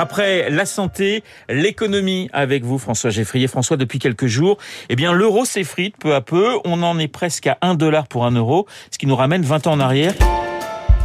Après 0.00 0.48
la 0.48 0.64
santé, 0.64 1.22
l'économie 1.50 2.30
avec 2.32 2.64
vous, 2.64 2.78
François 2.78 3.10
Geffrier. 3.10 3.48
François, 3.48 3.76
depuis 3.76 3.98
quelques 3.98 4.28
jours, 4.28 4.56
eh 4.88 4.96
bien, 4.96 5.12
l'euro 5.12 5.44
s'effrite 5.44 5.94
peu 5.98 6.14
à 6.14 6.22
peu. 6.22 6.58
On 6.64 6.82
en 6.82 6.98
est 6.98 7.06
presque 7.06 7.46
à 7.46 7.58
1 7.60 7.74
dollar 7.74 8.08
pour 8.08 8.24
1 8.24 8.30
euro, 8.30 8.66
ce 8.90 8.96
qui 8.96 9.06
nous 9.06 9.14
ramène 9.14 9.42
20 9.42 9.66
ans 9.66 9.72
en 9.72 9.80
arrière. 9.80 10.14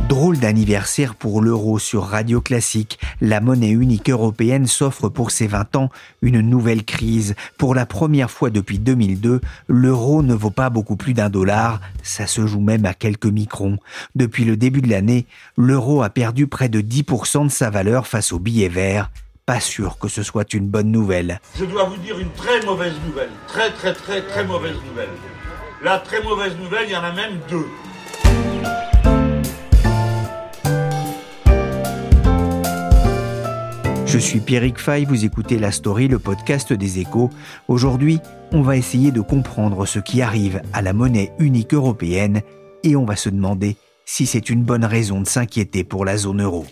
Drôle 0.07 0.37
d'anniversaire 0.37 1.15
pour 1.15 1.41
l'euro 1.41 1.79
sur 1.79 2.03
Radio 2.03 2.39
Classique. 2.39 2.99
La 3.21 3.41
monnaie 3.41 3.71
unique 3.71 4.11
européenne 4.11 4.67
s'offre 4.67 5.09
pour 5.09 5.31
ses 5.31 5.47
20 5.47 5.75
ans 5.77 5.89
une 6.21 6.41
nouvelle 6.41 6.83
crise. 6.85 7.33
Pour 7.57 7.73
la 7.73 7.87
première 7.87 8.29
fois 8.29 8.51
depuis 8.51 8.77
2002, 8.77 9.41
l'euro 9.67 10.21
ne 10.21 10.35
vaut 10.35 10.51
pas 10.51 10.69
beaucoup 10.69 10.95
plus 10.95 11.15
d'un 11.15 11.31
dollar. 11.31 11.81
Ça 12.03 12.27
se 12.27 12.45
joue 12.45 12.59
même 12.59 12.85
à 12.85 12.93
quelques 12.93 13.25
microns. 13.25 13.79
Depuis 14.13 14.45
le 14.45 14.57
début 14.57 14.81
de 14.81 14.91
l'année, 14.91 15.25
l'euro 15.57 16.03
a 16.03 16.09
perdu 16.09 16.45
près 16.45 16.69
de 16.69 16.81
10% 16.81 17.45
de 17.45 17.51
sa 17.51 17.71
valeur 17.71 18.05
face 18.05 18.31
au 18.31 18.37
billet 18.37 18.69
vert. 18.69 19.09
Pas 19.47 19.59
sûr 19.59 19.97
que 19.97 20.07
ce 20.07 20.21
soit 20.21 20.53
une 20.53 20.67
bonne 20.67 20.91
nouvelle. 20.91 21.39
Je 21.57 21.65
dois 21.65 21.85
vous 21.85 21.97
dire 21.97 22.19
une 22.19 22.31
très 22.33 22.63
mauvaise 22.63 22.93
nouvelle. 23.07 23.31
Très 23.47 23.71
très 23.71 23.93
très 23.93 24.21
très 24.21 24.45
mauvaise 24.45 24.77
nouvelle. 24.87 25.09
La 25.83 25.97
très 25.97 26.21
mauvaise 26.21 26.55
nouvelle, 26.57 26.85
il 26.87 26.93
y 26.93 26.95
en 26.95 27.03
a 27.03 27.11
même 27.11 27.39
deux. 27.49 27.65
Je 34.15 34.19
suis 34.21 34.39
Pierrick 34.39 34.79
Fay, 34.79 35.03
vous 35.03 35.25
écoutez 35.25 35.59
La 35.59 35.73
Story, 35.73 36.07
le 36.07 36.19
podcast 36.19 36.71
des 36.71 36.99
échos. 36.99 37.29
Aujourd'hui, 37.67 38.21
on 38.53 38.61
va 38.61 38.77
essayer 38.77 39.11
de 39.11 39.19
comprendre 39.19 39.85
ce 39.85 39.99
qui 39.99 40.21
arrive 40.21 40.61
à 40.71 40.81
la 40.81 40.93
monnaie 40.93 41.33
unique 41.37 41.73
européenne 41.73 42.41
et 42.83 42.95
on 42.95 43.03
va 43.03 43.17
se 43.17 43.27
demander 43.27 43.75
si 44.05 44.25
c'est 44.25 44.49
une 44.49 44.63
bonne 44.63 44.85
raison 44.85 45.19
de 45.19 45.27
s'inquiéter 45.27 45.83
pour 45.83 46.05
la 46.05 46.15
zone 46.15 46.41
euro. 46.41 46.65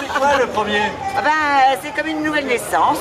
C'est 0.00 0.18
quoi 0.18 0.38
le 0.38 0.46
premier? 0.46 0.80
Ah 1.16 1.22
ben, 1.22 1.80
c'est 1.82 1.94
comme 1.94 2.10
une 2.10 2.22
nouvelle 2.22 2.46
naissance. 2.46 2.98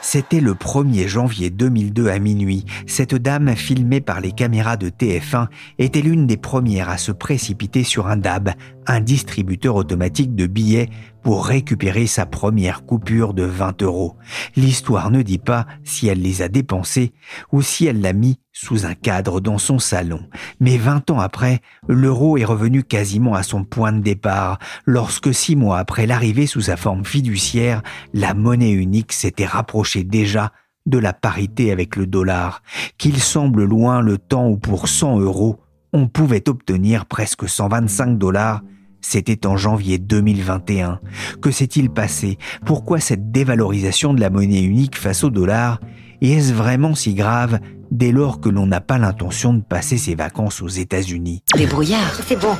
C'était 0.00 0.40
le 0.40 0.54
1er 0.54 1.06
janvier 1.06 1.50
2002 1.50 2.08
à 2.08 2.18
minuit. 2.18 2.64
Cette 2.86 3.14
dame, 3.14 3.54
filmée 3.54 4.00
par 4.00 4.20
les 4.20 4.32
caméras 4.32 4.76
de 4.76 4.88
TF1, 4.88 5.46
était 5.78 6.00
l'une 6.00 6.26
des 6.26 6.36
premières 6.36 6.90
à 6.90 6.98
se 6.98 7.12
précipiter 7.12 7.84
sur 7.84 8.06
un 8.06 8.16
DAB, 8.16 8.50
un 8.86 9.00
distributeur 9.00 9.76
automatique 9.76 10.34
de 10.34 10.46
billets, 10.46 10.90
pour 11.26 11.44
récupérer 11.44 12.06
sa 12.06 12.24
première 12.24 12.84
coupure 12.84 13.34
de 13.34 13.42
20 13.42 13.82
euros. 13.82 14.16
L'histoire 14.54 15.10
ne 15.10 15.22
dit 15.22 15.38
pas 15.38 15.66
si 15.82 16.06
elle 16.06 16.22
les 16.22 16.40
a 16.40 16.46
dépensés 16.46 17.14
ou 17.50 17.62
si 17.62 17.84
elle 17.84 18.00
l'a 18.00 18.12
mis 18.12 18.38
sous 18.52 18.86
un 18.86 18.94
cadre 18.94 19.40
dans 19.40 19.58
son 19.58 19.80
salon. 19.80 20.20
Mais 20.60 20.78
20 20.78 21.10
ans 21.10 21.18
après, 21.18 21.62
l'euro 21.88 22.36
est 22.36 22.44
revenu 22.44 22.84
quasiment 22.84 23.34
à 23.34 23.42
son 23.42 23.64
point 23.64 23.90
de 23.90 23.98
départ, 23.98 24.60
lorsque 24.84 25.34
six 25.34 25.56
mois 25.56 25.80
après 25.80 26.06
l'arrivée 26.06 26.46
sous 26.46 26.60
sa 26.60 26.76
forme 26.76 27.04
fiduciaire, 27.04 27.82
la 28.14 28.32
monnaie 28.32 28.70
unique 28.70 29.12
s'était 29.12 29.46
rapprochée 29.46 30.04
déjà 30.04 30.52
de 30.86 30.98
la 30.98 31.12
parité 31.12 31.72
avec 31.72 31.96
le 31.96 32.06
dollar, 32.06 32.62
qu'il 32.98 33.18
semble 33.20 33.64
loin 33.64 34.00
le 34.00 34.16
temps 34.16 34.46
où 34.46 34.58
pour 34.58 34.86
100 34.86 35.18
euros, 35.18 35.58
on 35.92 36.06
pouvait 36.06 36.48
obtenir 36.48 37.04
presque 37.04 37.48
125 37.48 38.16
dollars 38.16 38.62
c'était 39.00 39.46
en 39.46 39.56
janvier 39.56 39.98
2021. 39.98 41.00
Que 41.40 41.50
s'est-il 41.50 41.90
passé? 41.90 42.38
Pourquoi 42.64 43.00
cette 43.00 43.30
dévalorisation 43.30 44.14
de 44.14 44.20
la 44.20 44.30
monnaie 44.30 44.62
unique 44.62 44.96
face 44.96 45.24
au 45.24 45.30
dollar? 45.30 45.80
Et 46.20 46.32
est-ce 46.32 46.52
vraiment 46.52 46.94
si 46.94 47.14
grave 47.14 47.58
dès 47.90 48.10
lors 48.10 48.40
que 48.40 48.48
l'on 48.48 48.66
n'a 48.66 48.80
pas 48.80 48.98
l'intention 48.98 49.54
de 49.54 49.62
passer 49.62 49.98
ses 49.98 50.14
vacances 50.14 50.62
aux 50.62 50.68
États-Unis? 50.68 51.42
Les 51.56 51.66
brouillards. 51.66 52.20
C'est 52.26 52.40
bon. 52.40 52.56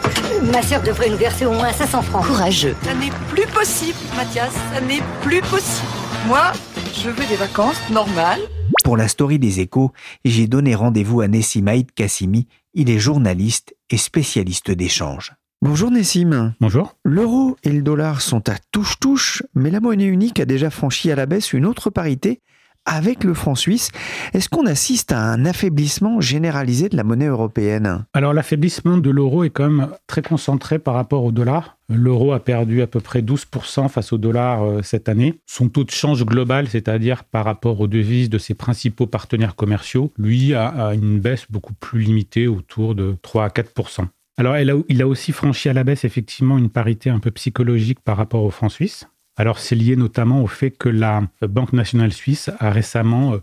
Ma 0.52 0.62
sœur 0.62 0.82
devrait 0.82 1.10
nous 1.10 1.16
verser 1.16 1.46
au 1.46 1.52
moins 1.52 1.72
500 1.72 2.02
francs. 2.02 2.26
Courageux. 2.26 2.76
Ça 2.82 2.94
n'est 2.94 3.12
plus 3.30 3.46
possible, 3.52 3.98
Mathias. 4.16 4.52
Ça 4.72 4.80
n'est 4.80 5.02
plus 5.22 5.40
possible. 5.40 5.88
Moi, 6.26 6.52
je 6.94 7.10
veux 7.10 7.26
des 7.26 7.36
vacances 7.36 7.80
normales. 7.90 8.40
Pour 8.84 8.96
la 8.96 9.08
story 9.08 9.38
des 9.38 9.60
échos, 9.60 9.92
j'ai 10.24 10.46
donné 10.46 10.74
rendez-vous 10.74 11.20
à 11.20 11.28
Nessimaïd 11.28 11.92
Kassimi. 11.92 12.46
Il 12.74 12.90
est 12.90 12.98
journaliste 12.98 13.74
et 13.90 13.96
spécialiste 13.96 14.70
d'échange. 14.70 15.32
Bonjour 15.68 15.90
Nessim. 15.90 16.54
Bonjour. 16.60 16.94
L'euro 17.04 17.56
et 17.64 17.70
le 17.70 17.82
dollar 17.82 18.20
sont 18.20 18.48
à 18.48 18.54
touche-touche, 18.70 19.42
mais 19.56 19.72
la 19.72 19.80
monnaie 19.80 20.04
unique 20.04 20.38
a 20.38 20.44
déjà 20.44 20.70
franchi 20.70 21.10
à 21.10 21.16
la 21.16 21.26
baisse 21.26 21.52
une 21.52 21.66
autre 21.66 21.90
parité 21.90 22.40
avec 22.84 23.24
le 23.24 23.34
franc 23.34 23.56
suisse. 23.56 23.90
Est-ce 24.32 24.48
qu'on 24.48 24.64
assiste 24.64 25.10
à 25.10 25.18
un 25.18 25.44
affaiblissement 25.44 26.20
généralisé 26.20 26.88
de 26.88 26.96
la 26.96 27.02
monnaie 27.02 27.26
européenne? 27.26 28.04
Alors 28.14 28.32
l'affaiblissement 28.32 28.96
de 28.96 29.10
l'euro 29.10 29.42
est 29.42 29.50
quand 29.50 29.68
même 29.68 29.88
très 30.06 30.22
concentré 30.22 30.78
par 30.78 30.94
rapport 30.94 31.24
au 31.24 31.32
dollar. 31.32 31.76
L'euro 31.88 32.32
a 32.32 32.38
perdu 32.38 32.80
à 32.80 32.86
peu 32.86 33.00
près 33.00 33.20
12% 33.20 33.88
face 33.88 34.12
au 34.12 34.18
dollar 34.18 34.62
euh, 34.62 34.82
cette 34.82 35.08
année. 35.08 35.40
Son 35.46 35.68
taux 35.68 35.82
de 35.84 35.90
change 35.90 36.24
global, 36.24 36.68
c'est-à-dire 36.68 37.24
par 37.24 37.44
rapport 37.44 37.80
aux 37.80 37.88
devises 37.88 38.30
de 38.30 38.38
ses 38.38 38.54
principaux 38.54 39.06
partenaires 39.06 39.56
commerciaux, 39.56 40.12
lui 40.16 40.54
a, 40.54 40.94
une 40.94 41.18
baisse 41.18 41.46
beaucoup 41.50 41.74
plus 41.74 42.00
limitée, 42.00 42.46
autour 42.46 42.94
de 42.94 43.16
3 43.22 43.44
à 43.44 43.48
4%. 43.48 44.06
Alors, 44.38 44.58
il 44.58 45.02
a 45.02 45.08
aussi 45.08 45.32
franchi 45.32 45.70
à 45.70 45.72
la 45.72 45.82
baisse 45.82 46.04
effectivement 46.04 46.58
une 46.58 46.68
parité 46.68 47.08
un 47.08 47.20
peu 47.20 47.30
psychologique 47.30 48.00
par 48.00 48.18
rapport 48.18 48.42
au 48.42 48.50
franc 48.50 48.68
suisse. 48.68 49.06
Alors, 49.36 49.58
c'est 49.58 49.74
lié 49.74 49.96
notamment 49.96 50.42
au 50.42 50.46
fait 50.46 50.70
que 50.70 50.90
la 50.90 51.22
Banque 51.40 51.72
nationale 51.72 52.12
suisse 52.12 52.50
a 52.58 52.70
récemment 52.70 53.34
euh, 53.34 53.42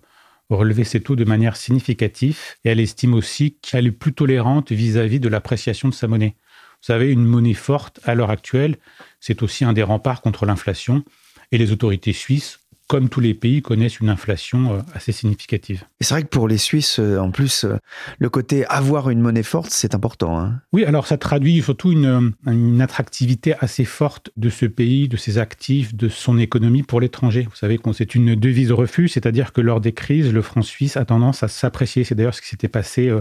relevé 0.50 0.84
ses 0.84 1.02
taux 1.02 1.16
de 1.16 1.26
manière 1.26 1.56
significative 1.56 2.40
et 2.64 2.70
elle 2.70 2.80
estime 2.80 3.14
aussi 3.14 3.58
qu'elle 3.62 3.88
est 3.88 3.92
plus 3.92 4.14
tolérante 4.14 4.72
vis-à-vis 4.72 5.20
de 5.20 5.30
l'appréciation 5.30 5.90
de 5.90 5.94
sa 5.94 6.08
monnaie. 6.08 6.36
Vous 6.82 6.88
savez, 6.88 7.12
une 7.12 7.26
monnaie 7.26 7.54
forte 7.54 8.00
à 8.04 8.14
l'heure 8.14 8.32
actuelle, 8.32 8.78
c'est 9.20 9.42
aussi 9.42 9.66
un 9.66 9.74
des 9.74 9.84
remparts 9.84 10.22
contre 10.22 10.46
l'inflation 10.46 11.04
et 11.52 11.58
les 11.58 11.72
autorités 11.72 12.14
suisses 12.14 12.60
comme 12.88 13.10
tous 13.10 13.20
les 13.20 13.34
pays, 13.34 13.62
connaissent 13.62 14.00
une 14.00 14.10
inflation 14.10 14.74
euh, 14.74 14.80
assez 14.94 15.12
significative. 15.12 15.86
C'est 16.02 16.14
vrai 16.14 16.24
que 16.24 16.28
pour 16.28 16.48
les 16.48 16.58
Suisses, 16.58 17.00
euh, 17.00 17.18
en 17.18 17.32
plus, 17.32 17.64
euh, 17.64 17.78
le 18.20 18.30
côté 18.30 18.66
avoir 18.68 19.10
une 19.10 19.22
monnaie 19.22 19.44
forte, 19.44 19.72
c'est 19.72 19.96
important. 19.96 20.40
Hein. 20.40 20.62
oui, 20.74 20.84
alors 20.86 21.08
ça 21.08 21.18
traduit 21.18 21.62
surtout 21.62 21.92
une, 21.92 22.34
une, 22.46 22.82
attractivité 22.82 23.56
assez 23.60 23.86
forte 23.86 24.32
de 24.36 24.50
ce 24.50 24.66
pays, 24.66 25.08
de 25.08 25.18
ses 25.18 25.38
actifs, 25.38 25.96
de 25.96 26.10
son 26.10 26.38
économie 26.38 26.84
pour 26.84 27.00
l'étranger. 27.00 27.48
Vous 27.50 27.56
savez 27.56 27.78
que 27.78 27.94
c'est 27.94 28.16
une 28.16 28.36
devise 28.36 28.72
refus, 28.72 29.08
c'est-à-dire 29.08 29.54
que 29.54 29.62
lors 29.62 29.80
des 29.80 29.94
crises, 29.94 30.32
le 30.34 30.42
franc 30.42 30.62
suisse 30.62 30.98
a 30.98 31.06
tendance 31.06 31.44
à 31.44 31.48
s'apprécier. 31.48 32.04
C'est 32.04 32.16
d'ailleurs 32.16 32.34
ce 32.34 32.42
qui 32.42 32.50
s'était 32.50 32.68
passé 32.68 33.12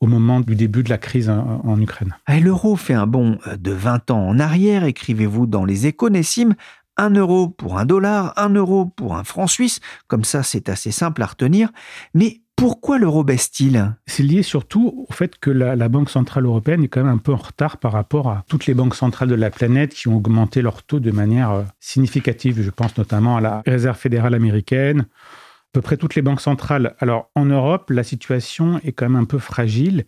au 0.00 0.06
moment 0.06 0.40
du 0.40 0.54
début 0.54 0.82
de 0.82 0.90
la 0.90 0.98
crise 0.98 1.28
en, 1.28 1.80
Ukraine. 1.80 2.16
L'euro 2.28 2.76
fait 2.76 2.94
un 2.94 3.06
bond 3.06 3.38
de 3.56 3.72
20 3.72 4.10
ans 4.10 4.28
en 4.28 4.38
arrière, 4.38 4.84
écrivez-vous 4.84 5.46
dans 5.46 5.64
les 5.64 5.86
échos, 5.86 6.10
Nessim. 6.10 6.54
1 6.98 7.10
euro 7.10 7.48
pour 7.48 7.78
un 7.78 7.86
dollar, 7.86 8.32
1 8.36 8.50
euro 8.50 8.86
pour 8.86 9.16
un 9.16 9.24
franc 9.24 9.46
suisse, 9.46 9.80
comme 10.06 10.24
ça 10.24 10.42
c'est 10.42 10.68
assez 10.68 10.90
simple 10.90 11.22
à 11.22 11.26
retenir, 11.26 11.70
mais 12.12 12.42
pourquoi 12.58 12.98
l'euro 12.98 13.22
baisse-t-il? 13.22 13.94
C'est 14.06 14.24
lié 14.24 14.42
surtout 14.42 15.06
au 15.08 15.12
fait 15.12 15.38
que 15.38 15.48
la, 15.48 15.88
Banque 15.88 16.10
Centrale 16.10 16.44
Européenne 16.44 16.82
est 16.82 16.88
quand 16.88 17.04
même 17.04 17.14
un 17.14 17.18
peu 17.18 17.32
en 17.32 17.36
retard 17.36 17.76
par 17.76 17.92
rapport 17.92 18.28
à 18.28 18.44
toutes 18.48 18.66
les 18.66 18.74
banques 18.74 18.96
centrales 18.96 19.28
de 19.28 19.36
la 19.36 19.50
planète 19.50 19.94
qui 19.94 20.08
ont 20.08 20.16
augmenté 20.16 20.60
leur 20.60 20.82
taux 20.82 20.98
de 20.98 21.12
manière 21.12 21.52
euh, 21.52 21.62
significative. 21.78 22.60
Je 22.60 22.70
pense 22.70 22.98
notamment 22.98 23.36
à 23.36 23.40
la 23.40 23.62
Réserve 23.64 23.96
fédérale 23.96 24.34
américaine, 24.34 25.02
à 25.02 25.70
peu 25.72 25.82
près 25.82 25.96
toutes 25.96 26.16
les 26.16 26.22
banques 26.22 26.40
centrales. 26.40 26.96
Alors 26.98 27.30
en 27.36 27.44
Europe, 27.44 27.90
la 27.90 28.02
situation 28.02 28.80
est 28.82 28.90
quand 28.90 29.08
même 29.08 29.22
un 29.22 29.24
peu 29.24 29.38
fragile 29.38 30.04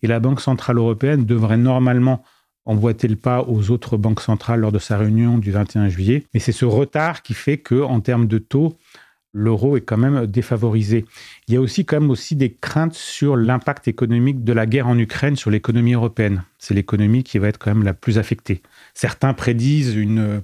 et 0.00 0.06
la 0.06 0.20
Banque 0.20 0.40
Centrale 0.40 0.78
Européenne 0.78 1.24
devrait 1.24 1.56
normalement 1.56 2.22
emboîter 2.68 3.08
le 3.08 3.16
pas 3.16 3.42
aux 3.48 3.70
autres 3.70 3.96
banques 3.96 4.20
centrales 4.20 4.60
lors 4.60 4.70
de 4.70 4.78
sa 4.78 4.96
réunion 4.96 5.38
du 5.38 5.50
21 5.50 5.88
juillet. 5.88 6.24
Mais 6.32 6.40
c'est 6.40 6.52
ce 6.52 6.66
retard 6.66 7.22
qui 7.22 7.34
fait 7.34 7.58
que, 7.58 7.82
en 7.82 8.00
termes 8.00 8.26
de 8.28 8.38
taux, 8.38 8.76
l'euro 9.32 9.76
est 9.76 9.80
quand 9.80 9.96
même 9.96 10.26
défavorisé. 10.26 11.06
Il 11.48 11.54
y 11.54 11.56
a 11.56 11.60
aussi 11.60 11.84
quand 11.84 12.08
aussi 12.10 12.36
des 12.36 12.52
craintes 12.52 12.94
sur 12.94 13.36
l'impact 13.36 13.88
économique 13.88 14.44
de 14.44 14.52
la 14.52 14.66
guerre 14.66 14.86
en 14.86 14.98
Ukraine 14.98 15.34
sur 15.34 15.50
l'économie 15.50 15.94
européenne. 15.94 16.44
C'est 16.58 16.74
l'économie 16.74 17.24
qui 17.24 17.38
va 17.38 17.48
être 17.48 17.58
quand 17.58 17.74
même 17.74 17.84
la 17.84 17.94
plus 17.94 18.18
affectée. 18.18 18.62
Certains 18.94 19.32
prédisent 19.32 19.94
une 19.94 20.42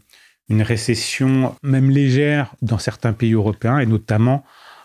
récession 0.62 1.54
même 1.62 1.90
légère 1.90 2.54
dans 2.62 2.78
certains 2.78 3.12
pays 3.12 3.34
européens 3.34 3.78
et 3.78 3.86
notamment 3.86 4.44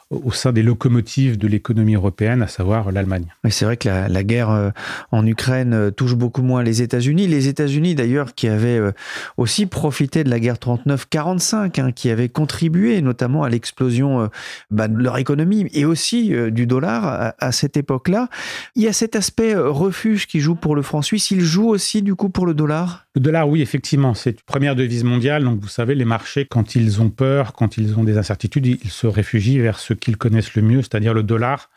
au 0.09 0.31
sein 0.31 0.51
des 0.51 0.63
locomotives 0.63 1.37
de 1.37 1.47
l'économie 1.47 1.93
européenne, 1.93 2.41
à 2.41 2.47
savoir 2.47 2.91
l'Allemagne. 2.91 3.25
c'est 3.49 3.65
vrai 3.65 3.77
que 3.77 3.87
la, 3.87 4.23
guerre 4.23 4.49
euh, 4.49 4.69
en 5.11 5.25
Ukraine 5.25 5.73
euh, 5.73 5.91
touche 5.91 6.15
beaucoup 6.15 6.41
moins 6.41 6.63
les 6.63 6.81
États-Unis. 6.81 7.27
Les 7.27 7.47
États-Unis, 7.47 7.93
d'ailleurs, 7.93 8.33
qui 8.33 8.47
avaient 8.47 8.79
euh, 8.79 8.91
aussi 9.37 9.67
profité 9.67 10.23
de 10.23 10.29
la 10.31 10.39
guerre 10.39 10.55
39-45, 10.55 11.79
hein, 11.79 11.91
qui 11.91 12.09
avaient 12.09 12.29
contribué 12.29 13.01
notamment 13.03 13.43
à 13.43 13.49
l'explosion 13.49 14.29
bah, 14.71 14.87
de 14.87 14.97
leur 14.97 15.17
économie 15.17 15.67
et 15.73 15.85
aussi 15.85 16.33
du 16.51 16.65
dollar 16.65 17.05
à, 17.05 17.35
à 17.39 17.51
cette 17.51 17.77
époque-là. 17.77 18.29
Il 18.75 18.83
y 18.83 18.87
a 18.87 18.93
cet 18.93 19.15
aspect 19.15 19.55
refuge 19.55 20.25
qui 20.27 20.39
joue 20.39 20.55
pour 20.55 20.75
le 20.75 20.81
franc 20.81 21.01
suisse. 21.01 21.29
Il 21.31 21.41
joue 21.41 21.69
aussi, 21.69 22.01
du 22.01 22.15
coup, 22.15 22.29
pour 22.29 22.45
le 22.45 22.53
dollar? 22.53 23.05
Le 23.19 23.23
dollar, 23.23 23.49
oui, 23.49 23.61
effectivement, 23.61 24.13
c'est 24.13 24.29
une 24.31 24.45
première 24.45 24.75
devise 24.77 25.03
mondiale. 25.03 25.43
Donc, 25.43 25.59
vous 25.59 25.67
savez, 25.67 25.93
les 25.93 26.05
marchés, 26.05 26.45
quand 26.45 26.75
ils 26.75 27.01
ont 27.01 27.09
peur, 27.09 27.51
quand 27.51 27.77
ils 27.77 27.99
ont 27.99 28.05
des 28.05 28.17
incertitudes, 28.17 28.65
ils 28.65 28.89
se 28.89 29.07
réfugient 29.07 29.59
vers 29.59 29.77
ce 29.77 29.93
qu'ils 29.93 30.15
connaissent 30.15 30.55
le 30.55 30.61
mieux, 30.61 30.81
c'est-à-dire 30.81 31.13
le 31.13 31.21
dollar. 31.21 31.69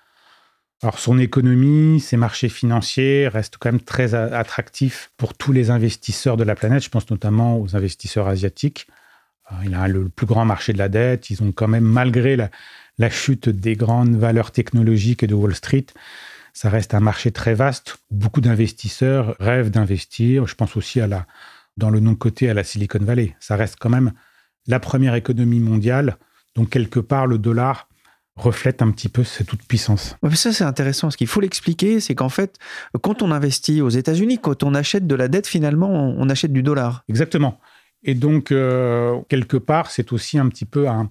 Alors, 0.83 1.01
son 1.01 1.19
économie, 1.19 1.99
ses 1.99 2.17
marchés 2.17 2.49
financiers 2.49 3.27
restent 3.27 3.57
quand 3.59 3.73
même 3.73 3.81
très 3.81 4.15
attractifs 4.15 5.11
pour 5.17 5.35
tous 5.35 5.51
les 5.53 5.71
investisseurs 5.71 6.37
de 6.37 6.45
la 6.45 6.55
planète. 6.55 6.85
Je 6.85 6.91
pense 6.91 7.11
notamment 7.11 7.61
aux 7.61 7.75
investisseurs 7.75 8.29
asiatiques. 8.29 8.87
Euh, 9.51 9.55
il 9.65 9.75
a 9.75 9.89
le 9.89 10.09
plus 10.09 10.27
grand 10.27 10.45
marché 10.45 10.73
de 10.73 10.79
la 10.79 10.89
dette. 10.89 11.29
Ils 11.31 11.43
ont 11.43 11.51
quand 11.51 11.69
même, 11.69 11.85
malgré 11.85 12.37
la, 12.37 12.51
chute 13.11 13.49
des 13.49 13.75
grandes 13.75 14.15
valeurs 14.15 14.53
technologiques 14.53 15.25
et 15.25 15.27
de 15.27 15.35
Wall 15.35 15.57
Street, 15.57 15.87
ça 16.53 16.69
reste 16.69 16.95
un 16.95 17.01
marché 17.01 17.33
très 17.33 17.55
vaste. 17.55 17.99
Beaucoup 18.11 18.41
d'investisseurs 18.41 19.37
rêvent 19.41 19.71
d'investir. 19.71 20.47
Je 20.47 20.55
pense 20.55 20.77
aussi 20.77 21.01
à 21.01 21.07
la, 21.07 21.27
dans 21.77 21.91
le 21.91 22.01
non-côté 22.01 22.51
à 22.51 22.55
la 22.55 22.65
Silicon 22.65 22.99
Valley. 23.01 23.35
Ça 23.41 23.57
reste 23.57 23.77
quand 23.81 23.89
même 23.89 24.13
la 24.67 24.81
première 24.81 25.15
économie 25.15 25.61
mondiale. 25.61 26.17
Donc, 26.55 26.71
quelque 26.71 27.01
part, 27.01 27.27
le 27.27 27.39
dollar 27.39 27.89
reflète 28.37 28.83
un 28.83 28.91
petit 28.91 29.09
peu 29.09 29.25
cette 29.25 29.47
toute 29.47 29.65
puissance. 29.65 30.17
ça, 30.35 30.53
c'est 30.53 30.65
intéressant. 30.65 31.11
Ce 31.11 31.17
qu'il 31.17 31.27
faut 31.27 31.41
l'expliquer, 31.41 32.01
c'est 32.01 32.15
qu'en 32.15 32.29
fait, 32.29 32.59
quand 33.03 33.23
on 33.23 33.31
investit 33.31 33.83
aux 33.83 33.91
États-Unis, 33.91 34.39
quand 34.39 34.63
on 34.63 34.75
achète 34.75 35.07
de 35.07 35.15
la 35.15 35.29
dette, 35.29 35.47
finalement, 35.47 35.91
on 35.91 36.29
achète 36.29 36.53
du 36.53 36.63
dollar. 36.63 37.05
Exactement. 37.09 37.61
Et 38.03 38.15
donc, 38.15 38.51
euh, 38.51 39.21
quelque 39.29 39.57
part, 39.57 39.91
c'est 39.91 40.13
aussi 40.13 40.39
un 40.39 40.49
petit 40.49 40.65
peu 40.65 40.89
un, 40.89 41.11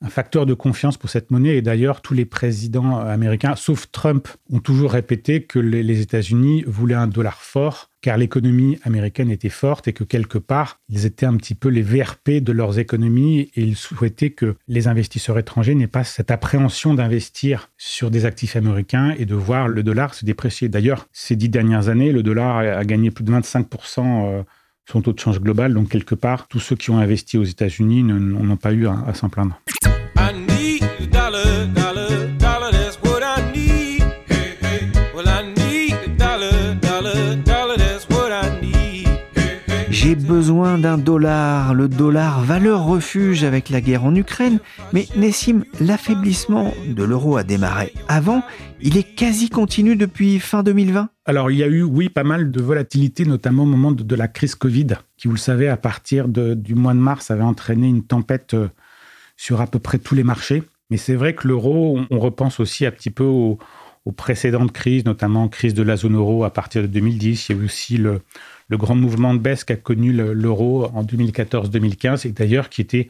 un 0.00 0.08
facteur 0.08 0.46
de 0.46 0.54
confiance 0.54 0.96
pour 0.96 1.10
cette 1.10 1.30
monnaie. 1.30 1.56
Et 1.56 1.62
d'ailleurs, 1.62 2.02
tous 2.02 2.14
les 2.14 2.24
présidents 2.24 2.98
américains, 2.98 3.56
sauf 3.56 3.90
Trump, 3.90 4.28
ont 4.50 4.60
toujours 4.60 4.92
répété 4.92 5.42
que 5.42 5.58
les 5.58 6.00
États-Unis 6.00 6.64
voulaient 6.66 6.94
un 6.94 7.08
dollar 7.08 7.42
fort, 7.42 7.90
car 8.00 8.16
l'économie 8.16 8.78
américaine 8.84 9.30
était 9.30 9.48
forte 9.48 9.88
et 9.88 9.92
que 9.92 10.04
quelque 10.04 10.38
part, 10.38 10.78
ils 10.88 11.04
étaient 11.04 11.26
un 11.26 11.36
petit 11.36 11.56
peu 11.56 11.68
les 11.68 11.82
VRP 11.82 12.40
de 12.40 12.52
leurs 12.52 12.78
économies 12.78 13.50
et 13.54 13.62
ils 13.62 13.76
souhaitaient 13.76 14.30
que 14.30 14.54
les 14.68 14.86
investisseurs 14.86 15.38
étrangers 15.38 15.74
n'aient 15.74 15.88
pas 15.88 16.04
cette 16.04 16.30
appréhension 16.30 16.94
d'investir 16.94 17.70
sur 17.76 18.12
des 18.12 18.24
actifs 18.24 18.54
américains 18.54 19.14
et 19.18 19.26
de 19.26 19.34
voir 19.34 19.66
le 19.66 19.82
dollar 19.82 20.14
se 20.14 20.24
déprécier. 20.24 20.68
D'ailleurs, 20.68 21.08
ces 21.12 21.34
dix 21.34 21.48
dernières 21.48 21.88
années, 21.88 22.12
le 22.12 22.22
dollar 22.22 22.58
a 22.58 22.84
gagné 22.84 23.10
plus 23.10 23.24
de 23.24 23.32
25% 23.32 24.44
son 24.90 25.02
taux 25.02 25.12
de 25.12 25.20
change 25.20 25.40
global. 25.40 25.74
Donc, 25.74 25.88
quelque 25.88 26.14
part, 26.14 26.48
tous 26.48 26.60
ceux 26.60 26.76
qui 26.76 26.90
ont 26.90 26.98
investi 26.98 27.36
aux 27.36 27.44
États-Unis 27.44 28.02
n'ont 28.02 28.56
pas 28.56 28.72
eu 28.72 28.86
à, 28.86 29.12
s'en 29.14 29.28
plaindre. 29.28 29.60
J'ai 40.08 40.14
besoin 40.14 40.78
d'un 40.78 40.96
dollar, 40.96 41.74
le 41.74 41.86
dollar 41.86 42.42
valeur 42.42 42.86
refuge 42.86 43.44
avec 43.44 43.68
la 43.68 43.82
guerre 43.82 44.06
en 44.06 44.14
Ukraine. 44.14 44.58
Mais 44.94 45.06
Nessim, 45.16 45.64
l'affaiblissement 45.80 46.72
de 46.86 47.04
l'euro 47.04 47.36
a 47.36 47.44
démarré 47.44 47.92
avant, 48.08 48.42
il 48.80 48.96
est 48.96 49.02
quasi 49.02 49.50
continu 49.50 49.96
depuis 49.96 50.40
fin 50.40 50.62
2020 50.62 51.10
Alors 51.26 51.50
il 51.50 51.58
y 51.58 51.62
a 51.62 51.66
eu, 51.66 51.82
oui, 51.82 52.08
pas 52.08 52.24
mal 52.24 52.50
de 52.50 52.62
volatilité, 52.62 53.26
notamment 53.26 53.64
au 53.64 53.66
moment 53.66 53.92
de, 53.92 54.14
la 54.14 54.28
crise 54.28 54.54
Covid, 54.54 54.86
qui, 55.18 55.28
vous 55.28 55.34
le 55.34 55.38
savez, 55.38 55.68
à 55.68 55.76
partir 55.76 56.26
du 56.26 56.74
mois 56.74 56.94
de 56.94 57.00
mars, 57.00 57.30
avait 57.30 57.42
entraîné 57.42 57.86
une 57.86 58.02
tempête 58.02 58.54
euh, 58.54 58.68
sur 59.36 59.60
à 59.60 59.66
peu 59.66 59.78
près 59.78 59.98
tous 59.98 60.14
les 60.14 60.24
marchés. 60.24 60.62
Mais 60.88 60.96
c'est 60.96 61.16
vrai 61.16 61.34
que 61.34 61.46
l'euro, 61.46 62.00
on, 62.10 62.18
repense 62.18 62.60
aussi 62.60 62.86
un 62.86 62.92
petit 62.92 63.10
peu 63.10 63.24
aux, 63.24 63.58
précédentes 64.16 64.72
crises, 64.72 65.04
notamment 65.04 65.48
crise 65.48 65.74
de 65.74 65.82
la 65.82 65.96
zone 65.96 66.16
euro 66.16 66.44
à 66.44 66.50
partir 66.50 66.80
de 66.80 66.86
2010. 66.86 67.50
Il 67.50 67.56
y 67.56 67.58
a 67.58 67.60
eu 67.60 67.64
aussi 67.66 67.98
le, 67.98 68.22
le 68.68 68.76
grand 68.76 68.94
mouvement 68.94 69.34
de 69.34 69.38
baisse 69.38 69.64
qu'a 69.64 69.76
connu 69.76 70.12
l'euro 70.12 70.86
en 70.94 71.02
2014-2015 71.02 72.26
et 72.26 72.32
d'ailleurs 72.32 72.68
qui 72.68 72.80
était 72.80 73.08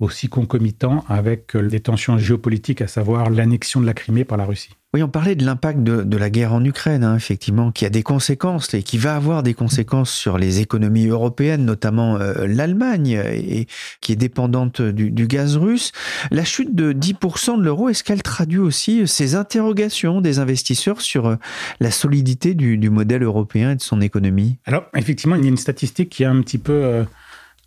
aussi 0.00 0.28
concomitant 0.28 1.04
avec 1.08 1.54
les 1.54 1.80
tensions 1.80 2.18
géopolitiques, 2.18 2.82
à 2.82 2.86
savoir 2.86 3.30
l'annexion 3.30 3.80
de 3.80 3.86
la 3.86 3.94
Crimée 3.94 4.24
par 4.24 4.36
la 4.36 4.44
Russie. 4.44 4.75
Oui, 4.96 5.02
on 5.02 5.08
parlait 5.08 5.34
de 5.34 5.44
l'impact 5.44 5.82
de, 5.82 6.16
la 6.16 6.30
guerre 6.30 6.54
en 6.54 6.64
Ukraine, 6.64 7.04
hein, 7.04 7.16
effectivement, 7.16 7.70
qui 7.70 7.84
a 7.84 7.90
des 7.90 8.02
conséquences 8.02 8.72
et 8.72 8.82
qui 8.82 8.96
va 8.96 9.14
avoir 9.14 9.42
des 9.42 9.52
conséquences 9.52 10.10
sur 10.10 10.38
les 10.38 10.60
économies 10.60 11.08
européennes, 11.08 11.66
notamment 11.66 12.16
euh, 12.16 12.46
l'Allemagne, 12.46 13.10
et, 13.10 13.66
qui 14.00 14.12
est 14.12 14.16
dépendante 14.16 14.80
du, 14.80 15.26
gaz 15.26 15.58
russe. 15.58 15.92
La 16.30 16.44
chute 16.44 16.74
de 16.74 16.94
10% 16.94 17.58
de 17.58 17.62
l'euro, 17.62 17.90
est-ce 17.90 18.04
qu'elle 18.04 18.22
traduit 18.22 18.56
aussi 18.56 19.06
ces 19.06 19.34
interrogations 19.34 20.22
des 20.22 20.38
investisseurs 20.38 21.02
sur 21.02 21.26
euh, 21.26 21.36
la 21.78 21.90
solidité 21.90 22.54
du, 22.54 22.88
modèle 22.88 23.22
européen 23.22 23.72
et 23.72 23.76
de 23.76 23.82
son 23.82 24.00
économie? 24.00 24.56
Alors, 24.64 24.84
effectivement, 24.96 25.36
il 25.36 25.42
y 25.42 25.44
a 25.44 25.50
une 25.50 25.58
statistique 25.58 26.08
qui 26.08 26.22
est 26.22 26.26
un 26.26 26.40
petit 26.40 26.56
peu... 26.56 26.72
Euh, 26.72 27.04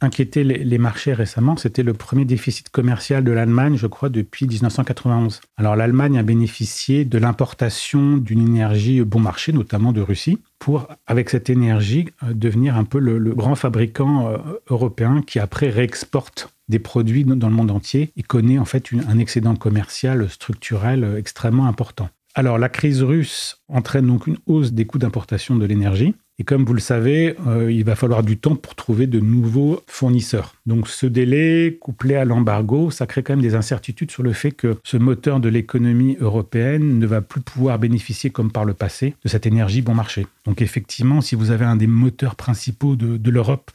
inquiété 0.01 0.43
les, 0.43 0.77
marchés 0.77 1.13
récemment, 1.13 1.57
c'était 1.57 1.83
le 1.83 1.93
premier 1.93 2.25
déficit 2.25 2.69
commercial 2.69 3.23
de 3.23 3.31
l'Allemagne, 3.31 3.75
je 3.77 3.87
crois, 3.87 4.09
depuis 4.09 4.47
1991. 4.47 5.41
Alors 5.57 5.75
l'Allemagne 5.75 6.17
a 6.17 6.23
bénéficié 6.23 7.05
de 7.05 7.17
l'importation 7.17 8.17
d'une 8.17 8.41
énergie 8.41 9.01
bon 9.01 9.19
marché, 9.19 9.51
notamment 9.51 9.91
de 9.91 10.01
Russie, 10.01 10.39
pour, 10.57 10.87
avec 11.07 11.29
cette 11.29 11.49
énergie, 11.49 12.07
euh, 12.23 12.33
devenir 12.33 12.77
un 12.77 12.83
peu 12.83 12.99
le, 12.99 13.19
grand 13.33 13.55
fabricant 13.55 14.27
euh, 14.27 14.37
européen 14.69 15.21
qui 15.25 15.39
après 15.39 15.69
réexporte 15.69 16.53
des 16.67 16.79
produits 16.79 17.23
dans 17.23 17.49
le 17.49 17.55
monde 17.55 17.71
entier 17.71 18.11
et 18.15 18.23
connaît 18.23 18.59
en 18.59 18.65
fait 18.65 18.89
un 19.07 19.17
excédent 19.17 19.55
commercial 19.55 20.29
structurel 20.29 21.03
euh, 21.03 21.17
extrêmement 21.17 21.65
important. 21.65 22.09
Alors 22.35 22.57
la 22.57 22.69
crise 22.69 23.01
russe 23.01 23.61
entraîne 23.67 24.07
donc 24.07 24.27
une 24.27 24.37
hausse 24.45 24.71
des 24.71 24.85
coûts 24.85 24.99
d'importation 24.99 25.55
de 25.55 25.65
l'énergie. 25.65 26.15
Et 26.39 26.45
comme 26.45 26.63
vous 26.63 26.73
le 26.73 26.79
savez, 26.79 27.35
euh, 27.47 27.69
il 27.69 27.83
va 27.83 27.95
falloir 27.95 28.23
du 28.23 28.37
temps 28.37 28.55
pour 28.55 28.73
trouver 28.73 29.07
de 29.07 29.19
nouveaux 29.19 29.81
fournisseurs. 29.87 30.55
Donc 30.65 30.87
ce 30.87 31.05
délai, 31.05 31.77
couplé 31.81 32.15
à 32.15 32.23
l'embargo, 32.23 32.91
ça 32.91 33.05
crée 33.05 33.23
quand 33.23 33.33
même 33.33 33.41
des 33.41 33.55
incertitudes 33.55 34.09
sur 34.09 34.23
le 34.23 34.31
fait 34.31 34.51
que 34.51 34.77
ce 34.85 34.95
moteur 34.95 35.41
de 35.41 35.49
l'économie 35.49 36.15
européenne 36.21 36.97
ne 36.97 37.05
va 37.05 37.19
plus 37.19 37.41
pouvoir 37.41 37.77
bénéficier, 37.77 38.29
comme 38.29 38.51
par 38.53 38.63
le 38.63 38.73
passé, 38.73 39.15
de 39.21 39.29
cette 39.29 39.45
énergie 39.45 39.81
bon 39.81 39.93
marché. 39.93 40.27
Donc 40.45 40.61
effectivement, 40.61 41.19
si 41.19 41.35
vous 41.35 41.51
avez 41.51 41.65
un 41.65 41.75
des 41.75 41.87
moteurs 41.87 42.35
principaux 42.35 42.95
de, 42.95 43.29
l'Europe 43.29 43.71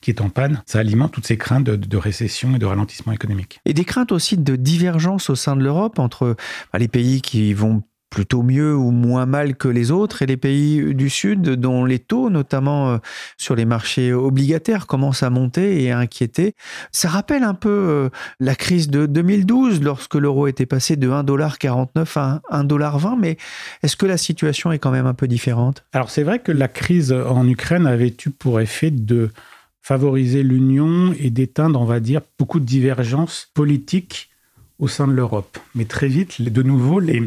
qui 0.00 0.10
est 0.10 0.22
en 0.22 0.30
panne, 0.30 0.62
ça 0.64 0.78
alimente 0.78 1.12
toutes 1.12 1.26
ces 1.26 1.36
craintes 1.36 1.64
de, 1.64 1.96
récession 1.98 2.56
et 2.56 2.58
de 2.58 2.66
ralentissement 2.66 3.12
économique. 3.12 3.60
Et 3.66 3.74
des 3.74 3.84
craintes 3.84 4.10
aussi 4.10 4.38
de 4.38 4.56
divergence 4.56 5.28
au 5.28 5.34
sein 5.34 5.54
de 5.54 5.62
l'Europe 5.62 5.98
entre 5.98 6.34
bah, 6.72 6.78
les 6.78 6.88
pays 6.88 7.20
qui 7.20 7.52
vont 7.52 7.82
plutôt 8.16 8.42
mieux 8.42 8.74
ou 8.74 8.92
moins 8.92 9.26
mal 9.26 9.56
que 9.56 9.68
les 9.68 9.90
autres 9.90 10.22
et 10.22 10.26
les 10.26 10.38
pays 10.38 10.94
du 10.94 11.10
Sud 11.10 11.42
dont 11.50 11.84
les 11.84 11.98
taux, 11.98 12.30
notamment 12.30 12.92
euh, 12.92 12.98
sur 13.36 13.54
les 13.54 13.66
marchés 13.66 14.14
obligataires, 14.14 14.86
commencent 14.86 15.22
à 15.22 15.28
monter 15.28 15.82
et 15.82 15.92
à 15.92 15.98
inquiéter. 15.98 16.54
Ça 16.92 17.10
rappelle 17.10 17.42
un 17.42 17.52
peu 17.52 17.68
euh, 17.68 18.08
la 18.40 18.54
crise 18.54 18.88
de 18.88 19.04
2012 19.04 19.82
lorsque 19.82 20.14
l'euro 20.14 20.46
était 20.46 20.64
passé 20.64 20.96
de 20.96 21.10
1,49$ 21.10 22.40
à 22.48 22.62
1,20$, 22.62 23.18
mais 23.20 23.36
est-ce 23.82 23.96
que 23.96 24.06
la 24.06 24.16
situation 24.16 24.72
est 24.72 24.78
quand 24.78 24.92
même 24.92 25.04
un 25.04 25.12
peu 25.12 25.28
différente? 25.28 25.84
Alors 25.92 26.08
c'est 26.08 26.22
vrai 26.22 26.38
que 26.38 26.52
la 26.52 26.68
crise 26.68 27.12
en 27.12 27.46
Ukraine 27.46 27.86
avait 27.86 28.16
eu 28.24 28.30
pour 28.30 28.60
effet 28.60 28.90
de 28.90 29.28
favoriser 29.82 30.42
l'union 30.42 31.14
et 31.20 31.28
d'éteindre, 31.28 31.78
on 31.78 31.84
va 31.84 32.00
dire, 32.00 32.22
beaucoup 32.38 32.60
de 32.60 32.64
divergences 32.64 33.50
politiques 33.52 34.30
au 34.78 34.88
sein 34.88 35.06
de 35.06 35.12
l'Europe. 35.12 35.58
Mais 35.74 35.84
très 35.84 36.08
vite, 36.08 36.40
de 36.40 36.62
nouveau, 36.62 36.98
les, 36.98 37.22